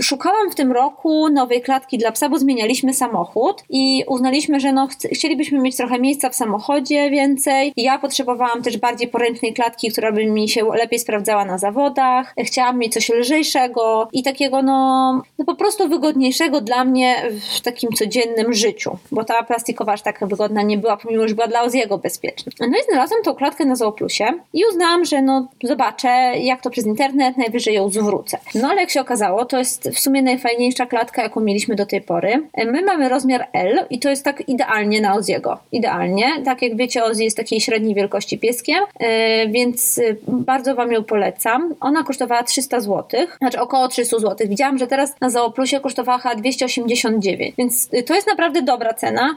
szukałam 0.00 0.50
w 0.50 0.54
tym 0.54 0.72
roku 0.72 1.28
nowej 1.28 1.62
klatki 1.62 1.98
dla 1.98 2.12
psa, 2.12 2.28
bo 2.28 2.38
zmienialiśmy 2.38 2.94
samochód 2.94 3.64
i 3.70 4.04
uznaliśmy, 4.08 4.60
że 4.60 4.72
no, 4.72 4.88
chcielibyśmy 5.12 5.58
mieć 5.58 5.76
trochę 5.76 5.98
miejsca 5.98 6.30
w 6.30 6.34
samochodzie 6.34 7.10
więcej. 7.10 7.72
Ja 7.76 7.98
potrzebowałam 7.98 8.62
też 8.62 8.78
bardziej 8.78 9.08
poręcznej 9.08 9.54
klatki, 9.54 9.92
która 9.92 10.12
by 10.12 10.26
mi 10.26 10.48
się 10.48 10.64
lepiej 10.74 10.98
sprawdzała 10.98 11.44
na 11.44 11.58
zawodach. 11.58 12.34
Chciałam 12.44 12.78
mieć 12.78 12.94
coś 12.94 13.08
lżejszego 13.08 14.08
i 14.12 14.22
takiego 14.22 14.62
no, 14.62 15.12
no 15.38 15.44
po 15.44 15.54
prostu 15.54 15.88
wygodniejszego 15.88 16.60
dla 16.60 16.84
mnie 16.84 17.22
w 17.56 17.60
takim 17.60 17.90
codziennym 17.92 18.54
życiu, 18.54 18.98
bo 19.12 19.24
ta 19.24 19.42
plastikowa 19.42 19.92
aż 19.92 20.02
tak 20.02 20.28
wygodna 20.28 20.62
nie 20.62 20.78
była, 20.78 20.96
pomimo, 20.96 21.28
że 21.28 21.34
była 21.34 21.46
dla 21.46 21.62
Oziego 21.62 21.98
bezpieczna. 21.98 22.52
No 22.60 22.78
i 22.78 22.84
znalazłam 22.88 23.22
tą 23.22 23.34
klatkę 23.34 23.64
na 23.64 23.76
Zooplusie 23.76 24.26
i 24.52 24.62
uznałam, 24.70 25.04
że 25.04 25.22
no 25.22 25.48
zobaczę, 25.62 26.08
jak 26.38 26.62
to 26.62 26.70
przez 26.70 26.86
internet, 26.86 27.36
najwyżej 27.36 27.74
ją 27.74 27.88
zwrócę. 27.88 28.38
No 28.54 28.68
ale 28.68 28.80
jak 28.80 28.90
się 28.90 29.00
okazało, 29.00 29.44
to 29.44 29.58
jest 29.58 29.85
w 29.92 29.98
sumie 29.98 30.22
najfajniejsza 30.22 30.86
klatka, 30.86 31.22
jaką 31.22 31.40
mieliśmy 31.40 31.74
do 31.74 31.86
tej 31.86 32.00
pory. 32.00 32.48
My 32.66 32.82
mamy 32.82 33.08
rozmiar 33.08 33.48
L 33.52 33.86
i 33.90 33.98
to 33.98 34.10
jest 34.10 34.24
tak 34.24 34.48
idealnie 34.48 35.00
na 35.00 35.14
Oziego. 35.14 35.58
Idealnie. 35.72 36.42
Tak 36.44 36.62
jak 36.62 36.76
wiecie, 36.76 37.04
Ozzy 37.04 37.24
jest 37.24 37.36
takiej 37.36 37.60
średniej 37.60 37.94
wielkości 37.94 38.38
pieskiem, 38.38 38.84
e, 38.98 39.48
więc 39.48 39.98
e, 39.98 40.02
bardzo 40.28 40.74
Wam 40.74 40.92
ją 40.92 41.04
polecam. 41.04 41.74
Ona 41.80 42.04
kosztowała 42.04 42.42
300 42.42 42.80
zł, 42.80 43.20
znaczy 43.38 43.60
około 43.60 43.88
300 43.88 44.18
zł. 44.18 44.48
Widziałam, 44.48 44.78
że 44.78 44.86
teraz 44.86 45.14
na 45.20 45.30
Zooplusie 45.30 45.80
kosztowała 45.80 46.18
chyba 46.18 46.34
289, 46.34 47.54
więc 47.58 47.88
e, 47.92 48.02
to 48.02 48.14
jest 48.14 48.26
naprawdę 48.26 48.62
dobra 48.62 48.94
cena 48.94 49.36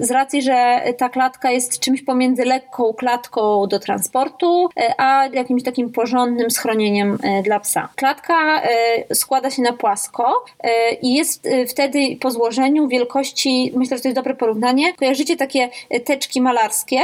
z 0.00 0.10
racji, 0.10 0.42
że 0.42 0.80
ta 0.98 1.08
klatka 1.08 1.50
jest 1.50 1.80
czymś 1.80 2.02
pomiędzy 2.02 2.44
lekką 2.44 2.92
klatką 2.92 3.66
do 3.66 3.78
transportu, 3.78 4.68
a 4.98 5.26
jakimś 5.32 5.62
takim 5.62 5.92
porządnym 5.92 6.50
schronieniem 6.50 7.18
dla 7.44 7.60
psa. 7.60 7.88
Klatka 7.96 8.62
składa 9.14 9.50
się 9.50 9.62
na 9.64 9.72
płasko 9.72 10.44
i 11.02 11.14
jest 11.14 11.46
y, 11.46 11.66
wtedy 11.66 12.16
po 12.20 12.30
złożeniu 12.30 12.88
wielkości, 12.88 13.72
myślę, 13.76 13.96
że 13.96 14.02
to 14.02 14.08
jest 14.08 14.18
dobre 14.18 14.34
porównanie. 14.34 14.94
Kojarzycie 14.94 15.36
takie 15.36 15.70
teczki 16.04 16.40
malarskie? 16.40 17.00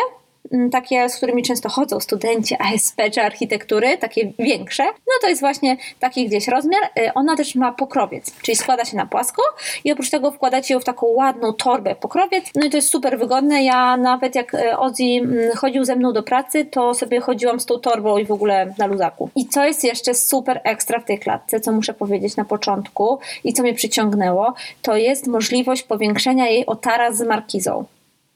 Mm, 0.53 0.71
takie, 0.71 1.09
z 1.09 1.17
którymi 1.17 1.43
często 1.43 1.69
chodzą 1.69 2.01
studenci 2.01 2.57
ASP 2.59 3.01
czy 3.13 3.23
architektury, 3.23 3.99
takie 3.99 4.33
większe, 4.39 4.85
no 4.85 5.13
to 5.21 5.29
jest 5.29 5.41
właśnie 5.41 5.77
taki 5.99 6.29
gdzieś 6.29 6.49
rozmiar. 6.49 6.83
Y, 6.99 7.15
ona 7.15 7.37
też 7.37 7.55
ma 7.55 7.73
pokrowiec, 7.73 8.33
czyli 8.43 8.57
składa 8.57 8.85
się 8.85 8.97
na 8.97 9.07
płasko 9.07 9.43
i 9.85 9.93
oprócz 9.93 10.11
tego 10.11 10.31
wkładacie 10.31 10.75
ją 10.75 10.81
w 10.81 10.85
taką 10.85 11.07
ładną 11.07 11.53
torbę 11.53 11.95
pokrowiec, 11.95 12.45
no 12.55 12.67
i 12.67 12.71
to 12.71 12.77
jest 12.77 12.89
super 12.89 13.19
wygodne. 13.19 13.65
Ja 13.65 13.97
nawet 13.97 14.35
jak 14.35 14.57
Ozzy 14.79 15.05
mm, 15.05 15.57
chodził 15.57 15.85
ze 15.85 15.97
mną 15.97 16.13
do 16.13 16.23
pracy, 16.23 16.65
to 16.65 16.95
sobie 16.95 17.21
chodziłam 17.21 17.61
z 17.61 17.67
tą 17.67 17.79
torbą 17.79 18.19
i 18.19 18.25
w 18.25 18.33
ogóle 18.33 18.75
na 18.79 18.87
luzaku. 18.87 19.31
I 19.37 19.47
co 19.47 19.65
jest 19.65 19.85
jeszcze 19.85 20.15
super 20.15 20.61
ekstra 20.65 21.01
w 21.01 21.05
tej 21.05 21.19
klatce, 21.19 21.61
co 21.61 21.73
muszę 21.73 21.95
powiedzieć 21.95 22.37
na 22.37 22.45
początku 22.45 23.19
i 23.45 23.53
co 23.53 23.63
mnie 23.63 23.75
przyciągnęło, 23.75 24.55
to 24.83 24.97
jest 24.97 25.27
możliwość 25.27 25.83
powiększenia 25.83 26.49
jej 26.49 26.67
o 26.67 26.77
taras 26.77 27.17
z 27.17 27.27
markizą. 27.27 27.85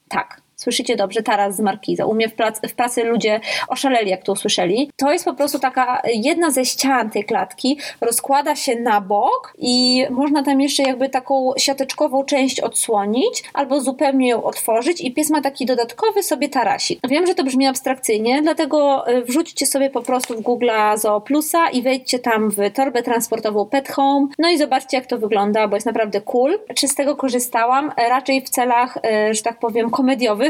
Tak, 0.09 0.44
Słyszycie 0.57 0.97
dobrze, 0.97 1.23
taras 1.23 1.57
z 1.57 1.61
markizą. 1.61 2.07
U 2.07 2.15
mnie 2.15 2.29
w, 2.29 2.35
pracy, 2.35 2.69
w 2.69 2.75
pracy 2.75 3.05
ludzie 3.05 3.41
oszaleli, 3.69 4.11
jak 4.11 4.23
to 4.23 4.33
usłyszeli. 4.33 4.91
To 4.97 5.13
jest 5.13 5.25
po 5.25 5.35
prostu 5.35 5.59
taka 5.59 6.03
jedna 6.15 6.51
ze 6.51 6.65
ścian 6.65 7.11
tej 7.11 7.25
klatki, 7.25 7.79
rozkłada 8.01 8.57
się 8.57 8.81
na 8.81 9.01
bok 9.01 9.55
i 9.59 10.07
można 10.11 10.43
tam 10.43 10.61
jeszcze 10.61 10.83
jakby 10.83 11.09
taką 11.09 11.53
siateczkową 11.57 12.25
część 12.25 12.61
odsłonić 12.61 13.45
albo 13.55 13.81
zupełnie 13.81 14.29
ją 14.29 14.43
otworzyć 14.43 15.01
i 15.01 15.13
pies 15.13 15.31
ma 15.31 15.41
taki 15.41 15.67
dodatkowy 15.67 16.23
sobie 16.23 16.49
tarasik. 16.49 17.01
Wiem, 17.09 17.27
że 17.27 17.35
to 17.35 17.45
brzmi 17.45 17.67
abstrakcyjnie, 17.67 18.43
dlatego 18.43 19.07
e, 19.07 19.23
wrzućcie 19.23 19.67
sobie 19.67 19.91
po 19.91 20.03
prostu 20.03 20.35
w 20.35 20.41
Google 20.41 20.71
Zooplusa 20.97 21.71
i 21.71 21.83
wejdźcie 21.83 22.19
tam 22.19 22.51
w 22.51 22.57
torbę 22.75 23.03
transportową 23.03 23.67
Pet 23.67 23.89
Home, 23.89 24.27
no 24.39 24.51
i 24.51 24.59
zobaczcie 24.59 24.97
jak 24.97 25.07
to 25.07 25.19
wygląda, 25.19 25.69
bo 25.69 25.77
jest 25.77 25.87
naprawdę 25.87 26.21
cool. 26.21 26.59
Czy 26.75 26.89
z 26.89 26.95
tego 26.95 27.17
korzystałam? 27.17 27.93
Raczej 28.09 28.43
w 28.43 28.51
celach, 28.51 28.99
e, 29.05 29.35
że 29.35 29.43
tak 29.43 29.59
powiem, 29.59 29.91
komediowych, 29.91 30.44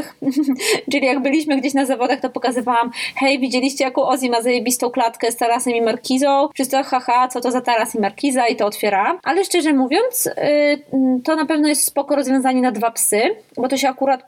Czyli 0.91 1.05
jak 1.05 1.21
byliśmy 1.21 1.57
gdzieś 1.57 1.73
na 1.73 1.85
zawodach, 1.85 2.19
to 2.19 2.29
pokazywałam, 2.29 2.91
hej, 3.15 3.39
widzieliście 3.39 3.83
jaką 3.83 4.03
Ozzy 4.03 4.29
ma 4.29 4.41
zajebistą 4.41 4.89
klatkę 4.89 5.31
z 5.31 5.35
tarasem 5.35 5.73
i 5.73 5.81
markizą? 5.81 6.49
Wszyscy, 6.53 6.83
haha, 6.83 7.27
co 7.27 7.41
to 7.41 7.51
za 7.51 7.61
taras 7.61 7.95
i 7.95 7.99
markiza? 7.99 8.47
I 8.47 8.55
to 8.55 8.65
otwiera. 8.65 9.19
Ale 9.23 9.45
szczerze 9.45 9.73
mówiąc, 9.73 10.25
yy, 10.25 11.21
to 11.23 11.35
na 11.35 11.45
pewno 11.45 11.67
jest 11.67 11.83
spoko 11.83 12.15
rozwiązanie 12.15 12.61
na 12.61 12.71
dwa 12.71 12.91
psy, 12.91 13.21
bo 13.57 13.67
to 13.67 13.77
się 13.77 13.89
akurat 13.89 14.23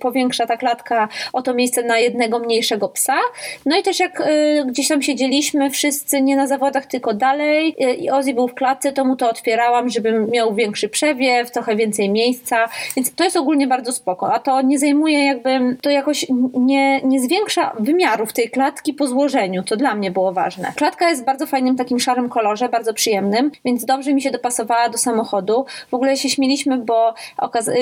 powiększa 0.00 0.46
ta 0.46 0.56
klatka 0.56 1.08
o 1.32 1.42
to 1.42 1.54
miejsce 1.54 1.82
na 1.82 1.98
jednego 1.98 2.38
mniejszego 2.38 2.88
psa. 2.88 3.18
No 3.66 3.78
i 3.78 3.82
też 3.82 4.00
jak 4.00 4.18
yy, 4.18 4.64
gdzieś 4.66 4.88
tam 4.88 5.02
siedzieliśmy 5.02 5.70
wszyscy, 5.70 6.22
nie 6.22 6.36
na 6.36 6.46
zawodach, 6.46 6.86
tylko 6.86 7.14
dalej 7.14 7.74
yy, 7.78 7.94
i 7.94 8.10
Ozzy 8.10 8.34
był 8.34 8.48
w 8.48 8.54
klatce, 8.54 8.92
to 8.92 9.04
mu 9.04 9.16
to 9.16 9.30
otwierałam, 9.30 9.88
żeby 9.88 10.26
miał 10.32 10.54
większy 10.54 10.88
przewiew, 10.88 11.50
trochę 11.50 11.76
więcej 11.76 12.10
miejsca, 12.10 12.68
więc 12.96 13.14
to 13.14 13.24
jest 13.24 13.36
ogólnie 13.36 13.66
bardzo 13.66 13.92
spoko, 13.92 14.34
a 14.34 14.38
to 14.38 14.62
nie 14.62 14.78
zajmuje 14.78 15.11
zajmuje 15.12 15.24
jakby, 15.26 15.76
to 15.82 15.90
jakoś 15.90 16.26
nie, 16.54 17.00
nie 17.00 17.20
zwiększa 17.20 17.72
wymiarów 17.78 18.32
tej 18.32 18.50
klatki 18.50 18.94
po 18.94 19.06
złożeniu, 19.06 19.62
to 19.62 19.76
dla 19.76 19.94
mnie 19.94 20.10
było 20.10 20.32
ważne. 20.32 20.72
Klatka 20.76 21.08
jest 21.08 21.22
w 21.22 21.24
bardzo 21.24 21.46
fajnym 21.46 21.76
takim 21.76 22.00
szarym 22.00 22.28
kolorze, 22.28 22.68
bardzo 22.68 22.94
przyjemnym, 22.94 23.50
więc 23.64 23.84
dobrze 23.84 24.14
mi 24.14 24.22
się 24.22 24.30
dopasowała 24.30 24.88
do 24.88 24.98
samochodu. 24.98 25.64
W 25.90 25.94
ogóle 25.94 26.16
się 26.16 26.28
śmieliśmy, 26.30 26.78
bo 26.78 27.14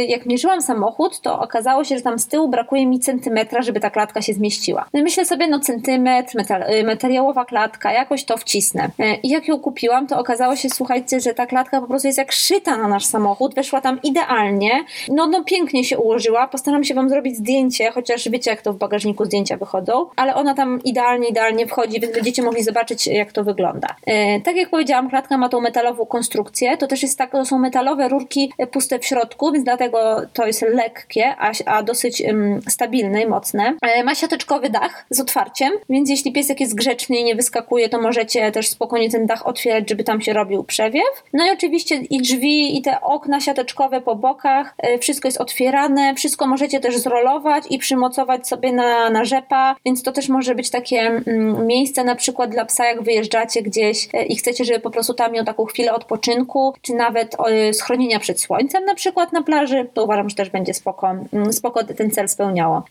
jak 0.09 0.27
mierzyłam 0.27 0.63
samochód, 0.63 1.21
to 1.21 1.41
okazało 1.41 1.85
się, 1.85 1.97
że 1.97 2.03
tam 2.03 2.19
z 2.19 2.27
tyłu 2.27 2.49
brakuje 2.49 2.87
mi 2.87 3.01
centymetra, 3.01 3.63
żeby 3.63 3.81
ta 3.81 3.91
klatka 3.91 4.23
się 4.23 4.33
zmieściła. 4.33 4.87
No 4.95 5.01
i 5.01 5.03
myślę 5.03 5.27
sobie, 5.27 5.49
no 5.49 5.61
centymetr, 5.61 6.37
metal, 6.37 6.63
y, 6.63 6.85
materiałowa 6.85 7.45
klatka, 7.45 7.93
jakoś 7.93 8.25
to 8.25 8.37
wcisnę. 8.37 8.91
Y, 9.01 9.19
I 9.23 9.29
jak 9.29 9.49
ją 9.49 9.59
kupiłam, 9.59 10.07
to 10.07 10.19
okazało 10.19 10.57
się, 10.57 10.71
słuchajcie, 10.71 11.21
że 11.21 11.35
ta 11.35 11.47
klatka 11.47 11.81
po 11.81 11.87
prostu 11.87 12.09
jest 12.09 12.19
jak 12.19 12.33
szyta 12.33 12.77
na 12.77 12.89
nasz 12.89 13.05
samochód, 13.05 13.55
weszła 13.55 13.81
tam 13.81 14.01
idealnie, 14.03 14.85
no, 15.09 15.27
no 15.27 15.45
pięknie 15.45 15.85
się 15.85 15.99
ułożyła, 15.99 16.49
postaram 16.49 16.85
się 16.85 16.95
wam 16.95 17.09
zrobić 17.09 17.20
zdjęcie, 17.35 17.91
chociaż 17.91 18.29
wiecie 18.29 18.51
jak 18.51 18.63
to 18.63 18.73
w 18.73 18.77
bagażniku 18.77 19.25
zdjęcia 19.25 19.57
wychodzą, 19.57 20.07
ale 20.17 20.35
ona 20.35 20.55
tam 20.55 20.81
idealnie, 20.85 21.29
idealnie 21.29 21.67
wchodzi, 21.67 22.01
więc 22.01 22.15
będziecie 22.15 22.43
mogli 22.43 22.63
zobaczyć 22.63 23.07
jak 23.07 23.33
to 23.33 23.45
wygląda. 23.45 23.89
E, 24.07 24.41
tak 24.41 24.57
jak 24.57 24.71
powiedziałam, 24.71 25.11
klatka 25.11 25.39
ma 25.39 25.49
tą 25.49 25.61
metalową 25.61 26.07
konstrukcję, 26.07 26.77
to 26.77 26.87
też 26.87 27.03
jest 27.03 27.19
tak, 27.19 27.33
to 27.33 27.45
są 27.45 27.59
metalowe 27.59 28.09
rurki 28.09 28.53
puste 28.73 28.99
w 28.99 29.07
środku, 29.07 29.53
więc 29.53 29.65
dlatego 29.65 30.21
to 30.33 30.47
jest 30.47 30.63
lekkie, 30.63 31.35
a, 31.39 31.53
a 31.67 31.83
dosyć 31.83 32.23
um, 32.23 32.61
stabilne 32.69 33.23
i 33.23 33.27
mocne. 33.27 33.77
E, 33.83 34.05
ma 34.05 34.15
siateczkowy 34.15 34.71
dach 34.71 35.07
z 35.11 35.21
otwarciem, 35.21 35.73
więc 35.89 36.11
jeśli 36.11 36.33
piesek 36.33 36.61
jest 36.61 36.75
grzeczny 36.75 37.17
i 37.17 37.25
nie 37.25 37.35
wyskakuje, 37.35 37.89
to 37.89 38.01
możecie 38.01 38.53
też 38.53 38.69
spokojnie 38.69 39.11
ten 39.11 39.27
dach 39.27 39.47
otwierać, 39.47 39.89
żeby 39.89 40.05
tam 40.05 40.21
się 40.21 40.33
robił 40.33 40.65
przewiew. 40.65 41.25
No 41.33 41.47
i 41.47 41.51
oczywiście 41.51 41.97
i 41.97 42.23
drzwi, 42.23 42.79
i 42.79 42.83
te 42.83 43.01
okna 43.01 43.41
siateczkowe 43.41 44.01
po 44.01 44.17
bokach, 44.17 44.75
e, 44.79 44.99
wszystko 44.99 45.29
jest 45.29 45.41
otwierane, 45.41 46.15
wszystko 46.15 46.47
możecie 46.47 46.81
też 46.81 46.99
zrolować 47.11 47.65
i 47.71 47.79
przymocować 47.79 48.49
sobie 48.49 48.73
na, 48.73 49.11
na 49.11 49.25
rzepa, 49.25 49.77
więc 49.85 50.03
to 50.03 50.13
też 50.13 50.29
może 50.29 50.55
być 50.55 50.71
takie 50.71 51.01
mm, 51.01 51.67
miejsce 51.67 52.05
na 52.05 52.15
przykład 52.15 52.51
dla 52.51 52.65
psa, 52.65 52.87
jak 52.87 53.03
wyjeżdżacie 53.03 53.63
gdzieś 53.63 54.09
e, 54.13 54.25
i 54.25 54.37
chcecie, 54.37 54.65
żeby 54.65 54.81
po 54.81 54.91
prostu 54.91 55.15
tam 55.15 55.33
miał 55.33 55.45
taką 55.45 55.65
chwilę 55.65 55.95
odpoczynku, 55.95 56.75
czy 56.83 56.95
nawet 56.95 57.37
schronienia 57.73 58.19
przed 58.19 58.41
słońcem 58.41 58.85
na 58.85 58.95
przykład 58.95 59.33
na 59.33 59.43
plaży, 59.43 59.87
to 59.95 60.05
uważam, 60.05 60.31
że 60.31 60.37
też 60.37 60.51
będzie 60.51 60.75
spoko, 60.75 61.15
mm, 61.33 61.53
spoko 61.53 61.85
ten 61.85 62.11
cel 62.11 62.29
spełniało. 62.29 62.83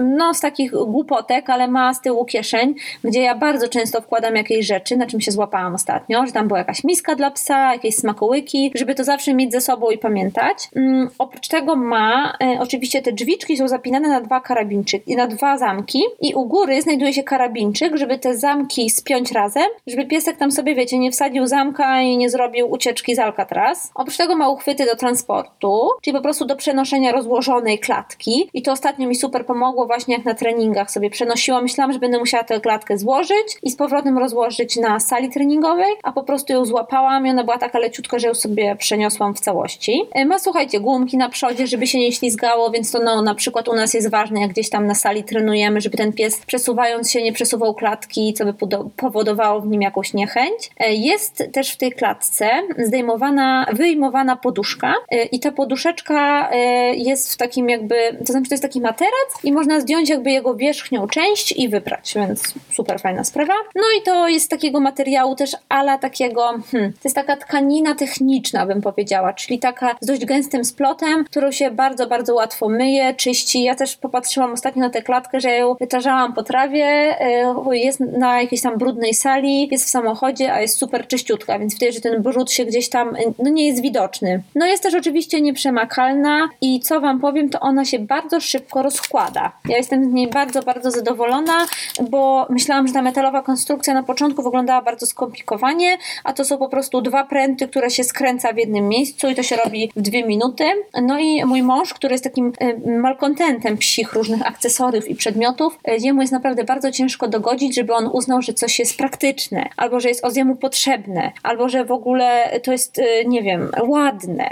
No 0.00 0.34
z 0.34 0.40
takich 0.40 0.72
głupotek, 0.72 1.50
ale 1.50 1.68
ma 1.68 1.94
z 1.94 2.00
tyłu 2.00 2.24
kieszeń, 2.24 2.74
gdzie 3.04 3.22
ja 3.22 3.34
bardzo 3.34 3.68
często 3.68 4.00
wkładam 4.00 4.36
jakieś 4.36 4.66
rzeczy, 4.66 4.96
na 4.96 5.06
czym 5.06 5.20
się 5.20 5.30
złapałam 5.30 5.74
ostatnio, 5.74 6.26
że 6.26 6.32
tam 6.32 6.48
była 6.48 6.58
jakaś 6.58 6.84
miska 6.84 7.14
dla 7.14 7.30
psa, 7.30 7.72
jakieś 7.72 7.96
smakołyki, 7.96 8.72
żeby 8.74 8.94
to 8.94 9.04
zawsze 9.04 9.34
mieć 9.34 9.52
ze 9.52 9.60
sobą 9.60 9.90
i 9.90 9.98
pamiętać. 9.98 10.68
Mm, 10.76 11.10
oprócz 11.18 11.48
tego 11.48 11.76
ma, 11.76 12.36
e, 12.42 12.58
oczywiście 12.60 13.02
te 13.02 13.12
drzwiczki 13.24 13.56
są 13.56 13.68
zapinane 13.68 14.08
na 14.08 14.20
dwa 14.20 14.40
karabinczyki, 14.40 15.16
na 15.16 15.26
dwa 15.26 15.58
zamki 15.58 16.02
i 16.20 16.34
u 16.34 16.44
góry 16.44 16.82
znajduje 16.82 17.12
się 17.12 17.22
karabinczyk, 17.22 17.96
żeby 17.96 18.18
te 18.18 18.36
zamki 18.36 18.90
spiąć 18.90 19.32
razem, 19.32 19.66
żeby 19.86 20.06
piesek 20.06 20.36
tam 20.36 20.52
sobie, 20.52 20.74
wiecie, 20.74 20.98
nie 20.98 21.10
wsadził 21.10 21.46
zamka 21.46 22.00
i 22.00 22.16
nie 22.16 22.30
zrobił 22.30 22.70
ucieczki 22.70 23.14
z 23.14 23.18
Alcatraz. 23.18 23.90
Oprócz 23.94 24.16
tego 24.16 24.36
ma 24.36 24.48
uchwyty 24.48 24.86
do 24.86 24.96
transportu, 24.96 25.88
czyli 26.02 26.16
po 26.16 26.22
prostu 26.22 26.44
do 26.44 26.56
przenoszenia 26.56 27.12
rozłożonej 27.12 27.78
klatki 27.78 28.50
i 28.54 28.62
to 28.62 28.72
ostatnio 28.72 29.08
mi 29.08 29.14
super 29.14 29.46
pomogło 29.46 29.86
właśnie 29.86 30.14
jak 30.14 30.24
na 30.24 30.34
treningach 30.34 30.90
sobie 30.90 31.10
przenosiłam. 31.10 31.62
Myślałam, 31.62 31.92
że 31.92 31.98
będę 31.98 32.18
musiała 32.18 32.44
tę 32.44 32.60
klatkę 32.60 32.98
złożyć 32.98 33.56
i 33.62 33.70
z 33.70 33.76
powrotem 33.76 34.18
rozłożyć 34.18 34.76
na 34.76 35.00
sali 35.00 35.30
treningowej, 35.30 35.92
a 36.02 36.12
po 36.12 36.22
prostu 36.22 36.52
ją 36.52 36.64
złapałam 36.64 37.26
i 37.26 37.30
ona 37.30 37.44
była 37.44 37.58
taka 37.58 37.78
leciutka, 37.78 38.18
że 38.18 38.28
ją 38.28 38.34
sobie 38.34 38.76
przeniosłam 38.76 39.34
w 39.34 39.40
całości. 39.40 40.02
E, 40.12 40.24
ma, 40.24 40.38
słuchajcie, 40.38 40.80
gumki 40.80 41.16
na 41.16 41.28
przodzie, 41.28 41.66
żeby 41.66 41.86
się 41.86 41.98
nie 41.98 42.12
ślizgało, 42.12 42.70
więc 42.70 42.90
to 42.90 42.98
no, 42.98 43.13
na 43.22 43.34
przykład 43.34 43.68
u 43.68 43.74
nas 43.74 43.94
jest 43.94 44.10
ważne, 44.10 44.40
jak 44.40 44.50
gdzieś 44.50 44.70
tam 44.70 44.86
na 44.86 44.94
sali 44.94 45.24
trenujemy, 45.24 45.80
żeby 45.80 45.96
ten 45.96 46.12
pies 46.12 46.40
przesuwając 46.46 47.10
się 47.10 47.22
nie 47.22 47.32
przesuwał 47.32 47.74
klatki, 47.74 48.34
co 48.34 48.44
by 48.44 48.54
powodowało 48.96 49.60
w 49.60 49.66
nim 49.66 49.82
jakąś 49.82 50.14
niechęć. 50.14 50.70
E, 50.80 50.94
jest 50.94 51.42
też 51.52 51.72
w 51.72 51.76
tej 51.76 51.92
klatce 51.92 52.50
zdejmowana, 52.78 53.66
wyjmowana 53.72 54.36
poduszka 54.36 54.94
e, 55.10 55.24
i 55.24 55.40
ta 55.40 55.52
poduszeczka 55.52 56.50
jest 56.94 57.32
w 57.32 57.36
takim 57.36 57.70
jakby, 57.70 57.94
to 58.26 58.32
znaczy 58.32 58.48
to 58.48 58.54
jest 58.54 58.62
taki 58.62 58.80
materac 58.80 59.44
i 59.44 59.52
można 59.52 59.80
zdjąć 59.80 60.08
jakby 60.08 60.30
jego 60.30 60.54
wierzchnią 60.54 61.06
część 61.08 61.52
i 61.52 61.68
wyprać, 61.68 62.12
więc 62.16 62.54
super 62.72 63.00
fajna 63.00 63.24
sprawa. 63.24 63.54
No 63.74 63.82
i 64.00 64.02
to 64.02 64.28
jest 64.28 64.50
takiego 64.50 64.80
materiału 64.80 65.36
też 65.36 65.56
ala 65.68 65.98
takiego, 65.98 66.42
hmm, 66.70 66.92
to 66.92 66.98
jest 67.04 67.16
taka 67.16 67.36
tkanina 67.36 67.94
techniczna 67.94 68.66
bym 68.66 68.82
powiedziała, 68.82 69.32
czyli 69.32 69.58
taka 69.58 69.96
z 70.00 70.06
dość 70.06 70.24
gęstym 70.24 70.64
splotem, 70.64 71.24
którą 71.24 71.52
się 71.52 71.70
bardzo, 71.70 72.06
bardzo 72.06 72.34
łatwo 72.34 72.68
myje, 72.68 73.03
czyści. 73.12 73.62
Ja 73.62 73.74
też 73.74 73.96
popatrzyłam 73.96 74.52
ostatnio 74.52 74.82
na 74.82 74.90
tę 74.90 75.02
klatkę, 75.02 75.40
że 75.40 75.50
ją 75.50 75.74
wytarzałam 75.74 76.32
po 76.32 76.42
trawie, 76.42 76.84
e, 77.20 77.54
jest 77.72 78.00
na 78.00 78.40
jakiejś 78.40 78.62
tam 78.62 78.78
brudnej 78.78 79.14
sali, 79.14 79.68
jest 79.72 79.86
w 79.86 79.88
samochodzie, 79.88 80.52
a 80.52 80.60
jest 80.60 80.78
super 80.78 81.06
czyściutka, 81.06 81.58
więc 81.58 81.74
widać, 81.74 81.94
że 81.94 82.00
ten 82.00 82.22
brud 82.22 82.50
się 82.52 82.64
gdzieś 82.64 82.88
tam, 82.88 83.16
no 83.38 83.50
nie 83.50 83.66
jest 83.66 83.82
widoczny. 83.82 84.42
No 84.54 84.66
jest 84.66 84.82
też 84.82 84.94
oczywiście 84.94 85.40
nieprzemakalna 85.40 86.48
i 86.60 86.80
co 86.80 87.00
wam 87.00 87.20
powiem, 87.20 87.50
to 87.50 87.60
ona 87.60 87.84
się 87.84 87.98
bardzo 87.98 88.40
szybko 88.40 88.82
rozkłada. 88.82 89.52
Ja 89.68 89.76
jestem 89.76 90.10
z 90.10 90.12
niej 90.12 90.28
bardzo, 90.28 90.62
bardzo 90.62 90.90
zadowolona, 90.90 91.66
bo 92.10 92.46
myślałam, 92.50 92.86
że 92.86 92.94
ta 92.94 93.02
metalowa 93.02 93.42
konstrukcja 93.42 93.94
na 93.94 94.02
początku 94.02 94.42
wyglądała 94.42 94.82
bardzo 94.82 95.06
skomplikowanie, 95.06 95.98
a 96.24 96.32
to 96.32 96.44
są 96.44 96.58
po 96.58 96.68
prostu 96.68 97.00
dwa 97.02 97.24
pręty, 97.24 97.68
które 97.68 97.90
się 97.90 98.04
skręca 98.04 98.52
w 98.52 98.56
jednym 98.56 98.88
miejscu 98.88 99.28
i 99.28 99.34
to 99.34 99.42
się 99.42 99.56
robi 99.56 99.92
w 99.96 100.02
dwie 100.02 100.24
minuty. 100.24 100.64
No 101.02 101.18
i 101.18 101.44
mój 101.44 101.62
mąż, 101.62 101.94
który 101.94 102.14
jest 102.14 102.24
takim 102.24 102.52
e, 102.60 102.93
malkontentem 103.00 103.76
psich 103.76 104.12
różnych 104.12 104.46
akcesoriów 104.46 105.08
i 105.08 105.14
przedmiotów, 105.14 105.78
e, 105.84 105.96
jemu 105.96 106.20
jest 106.20 106.32
naprawdę 106.32 106.64
bardzo 106.64 106.92
ciężko 106.92 107.28
dogodzić, 107.28 107.74
żeby 107.74 107.94
on 107.94 108.06
uznał, 108.12 108.42
że 108.42 108.52
coś 108.52 108.78
jest 108.78 108.98
praktyczne, 108.98 109.68
albo 109.76 110.00
że 110.00 110.08
jest 110.08 110.36
jemu 110.36 110.56
potrzebne, 110.56 111.32
albo 111.42 111.68
że 111.68 111.84
w 111.84 111.92
ogóle 111.92 112.60
to 112.62 112.72
jest, 112.72 112.98
e, 112.98 113.24
nie 113.24 113.42
wiem, 113.42 113.70
ładne. 113.82 114.50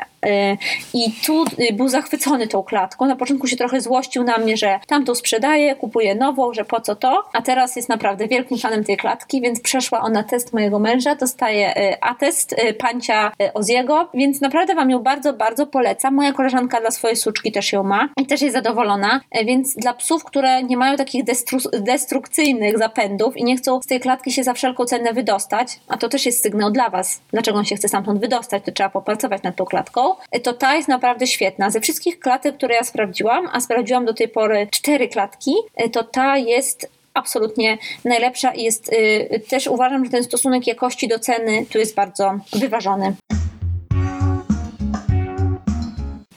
I 0.94 1.12
tu 1.26 1.44
był 1.72 1.88
zachwycony 1.88 2.48
tą 2.48 2.62
klatką. 2.62 3.06
Na 3.06 3.16
początku 3.16 3.46
się 3.46 3.56
trochę 3.56 3.80
złościł 3.80 4.24
na 4.24 4.38
mnie, 4.38 4.56
że 4.56 4.80
tamtą 4.86 5.14
sprzedaję, 5.14 5.74
kupuję 5.74 6.14
nową, 6.14 6.52
że 6.54 6.64
po 6.64 6.80
co 6.80 6.96
to, 6.96 7.24
a 7.32 7.42
teraz 7.42 7.76
jest 7.76 7.88
naprawdę 7.88 8.28
wielkim 8.28 8.58
fanem 8.58 8.84
tej 8.84 8.96
klatki, 8.96 9.40
więc 9.40 9.60
przeszła 9.60 10.00
ona 10.00 10.22
test 10.24 10.52
mojego 10.52 10.78
męża, 10.78 11.14
dostaje 11.14 11.96
atest 12.04 12.54
pancia 12.78 13.32
Oziego, 13.54 14.08
więc 14.14 14.40
naprawdę 14.40 14.74
Wam 14.74 14.90
ją 14.90 14.98
bardzo, 14.98 15.32
bardzo 15.32 15.66
polecam. 15.66 16.14
Moja 16.14 16.32
koleżanka 16.32 16.80
dla 16.80 16.90
swojej 16.90 17.16
suczki 17.16 17.52
też 17.52 17.72
ją 17.72 17.82
ma 17.82 18.08
i 18.22 18.26
też 18.26 18.42
jest 18.42 18.56
zadowolona, 18.56 19.20
e, 19.30 19.44
więc 19.44 19.74
dla 19.74 19.94
psów, 19.94 20.24
które 20.24 20.62
nie 20.62 20.76
mają 20.76 20.96
takich 20.96 21.24
destru- 21.24 21.80
destrukcyjnych 21.80 22.78
zapędów 22.78 23.36
i 23.36 23.44
nie 23.44 23.56
chcą 23.56 23.82
z 23.82 23.86
tej 23.86 24.00
klatki 24.00 24.32
się 24.32 24.44
za 24.44 24.54
wszelką 24.54 24.84
cenę 24.84 25.12
wydostać, 25.12 25.80
a 25.88 25.96
to 25.96 26.08
też 26.08 26.26
jest 26.26 26.42
sygnał 26.42 26.70
dla 26.70 26.90
Was, 26.90 27.20
dlaczego 27.30 27.58
on 27.58 27.64
się 27.64 27.76
chce 27.76 27.88
stamtąd 27.88 28.20
wydostać, 28.20 28.62
to 28.64 28.72
trzeba 28.72 28.90
popracować 28.90 29.42
nad 29.42 29.56
tą 29.56 29.64
klatką, 29.64 30.14
e, 30.30 30.40
to 30.40 30.52
ta 30.52 30.74
jest 30.74 30.88
naprawdę 30.88 31.26
świetna. 31.26 31.70
Ze 31.70 31.80
wszystkich 31.80 32.18
klatek, 32.18 32.56
które 32.56 32.74
ja 32.74 32.84
sprawdziłam, 32.84 33.48
a 33.52 33.60
sprawdziłam 33.60 34.04
do 34.04 34.14
tej 34.14 34.28
pory 34.28 34.68
cztery 34.70 35.08
klatki, 35.08 35.54
e, 35.76 35.88
to 35.88 36.04
ta 36.04 36.36
jest 36.36 36.90
absolutnie 37.14 37.78
najlepsza 38.04 38.54
i 38.54 38.62
jest 38.62 38.92
y, 38.92 39.40
też 39.48 39.66
uważam, 39.66 40.04
że 40.04 40.10
ten 40.10 40.24
stosunek 40.24 40.66
jakości 40.66 41.08
do 41.08 41.18
ceny 41.18 41.66
tu 41.66 41.78
jest 41.78 41.94
bardzo 41.94 42.38
wyważony. 42.52 43.14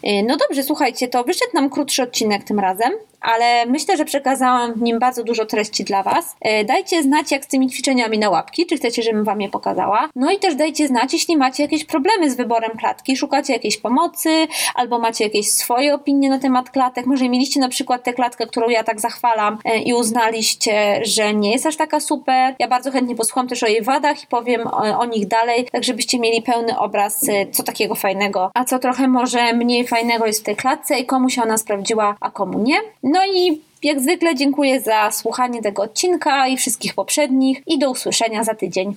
No 0.06 0.38
dobrze, 0.38 0.64
słuchajcie, 0.64 1.08
to 1.08 1.24
wyszedł 1.24 1.52
nam 1.54 1.70
krótszy 1.70 2.04
odcinek 2.04 2.44
tym 2.44 2.60
razem 2.60 2.94
ale 3.26 3.66
myślę, 3.66 3.98
że 3.98 4.06
przekazałam 4.06 4.74
w 4.74 4.82
nim 4.82 5.00
bardzo 5.00 5.24
dużo 5.24 5.46
treści 5.46 5.84
dla 5.84 6.04
Was. 6.04 6.36
E, 6.42 6.66
dajcie 6.66 7.04
znać, 7.04 7.32
jak 7.32 7.46
z 7.46 7.48
tymi 7.48 7.70
ćwiczeniami 7.70 8.20
na 8.20 8.30
łapki, 8.30 8.66
czy 8.66 8.78
chcecie, 8.78 9.04
żebym 9.04 9.24
Wam 9.24 9.42
je 9.42 9.50
pokazała. 9.50 10.10
No 10.16 10.32
i 10.32 10.40
też 10.40 10.56
dajcie 10.56 10.88
znać, 10.88 11.14
jeśli 11.14 11.38
macie 11.38 11.64
jakieś 11.64 11.86
problemy 11.86 12.32
z 12.32 12.36
wyborem 12.36 12.78
klatki, 12.78 13.18
szukacie 13.18 13.54
jakiejś 13.54 13.78
pomocy, 13.78 14.48
albo 14.76 15.00
macie 15.00 15.24
jakieś 15.24 15.52
swoje 15.52 15.94
opinie 15.94 16.30
na 16.30 16.40
temat 16.40 16.70
klatek. 16.70 17.06
Może 17.06 17.30
mieliście 17.30 17.60
na 17.60 17.70
przykład 17.70 18.04
tę 18.04 18.14
klatkę, 18.14 18.48
którą 18.48 18.70
ja 18.70 18.84
tak 18.84 19.00
zachwalam 19.00 19.58
e, 19.66 19.80
i 19.80 19.94
uznaliście, 19.94 21.02
że 21.04 21.34
nie 21.34 21.52
jest 21.52 21.66
aż 21.66 21.76
taka 21.76 22.00
super. 22.00 22.56
Ja 22.60 22.68
bardzo 22.68 22.92
chętnie 22.92 23.16
posłucham 23.16 23.48
też 23.48 23.64
o 23.64 23.68
jej 23.68 23.82
wadach 23.82 24.24
i 24.24 24.28
powiem 24.28 24.68
o, 24.68 25.00
o 25.00 25.06
nich 25.06 25.28
dalej, 25.28 25.66
tak 25.72 25.84
żebyście 25.84 26.20
mieli 26.20 26.42
pełny 26.42 26.80
obraz, 26.80 27.30
e, 27.30 27.48
co 27.52 27.64
takiego 27.64 27.96
fajnego, 27.96 28.52
a 28.54 28.66
co 28.66 28.80
trochę 28.80 29.08
może 29.08 29.54
mniej 29.54 29.88
fajnego 29.88 30.26
jest 30.26 30.42
w 30.42 30.44
tej 30.44 30.56
klatce 30.56 31.00
i 31.00 31.06
komu 31.06 31.30
się 31.30 31.44
ona 31.44 31.58
sprawdziła, 31.58 32.16
a 32.20 32.32
komu 32.32 32.60
nie. 32.60 32.78
No 33.16 33.22
i 33.26 33.62
jak 33.84 34.02
zwykle 34.02 34.36
dziękuję 34.36 34.82
za 34.82 35.12
słuchanie 35.12 35.62
tego 35.62 35.84
odcinka 35.84 36.48
i 36.48 36.58
wszystkich 36.58 36.94
poprzednich 36.94 37.62
i 37.68 37.80
do 37.80 37.92
usłyszenia 37.92 38.44
za 38.44 38.56
tydzień. 38.56 38.94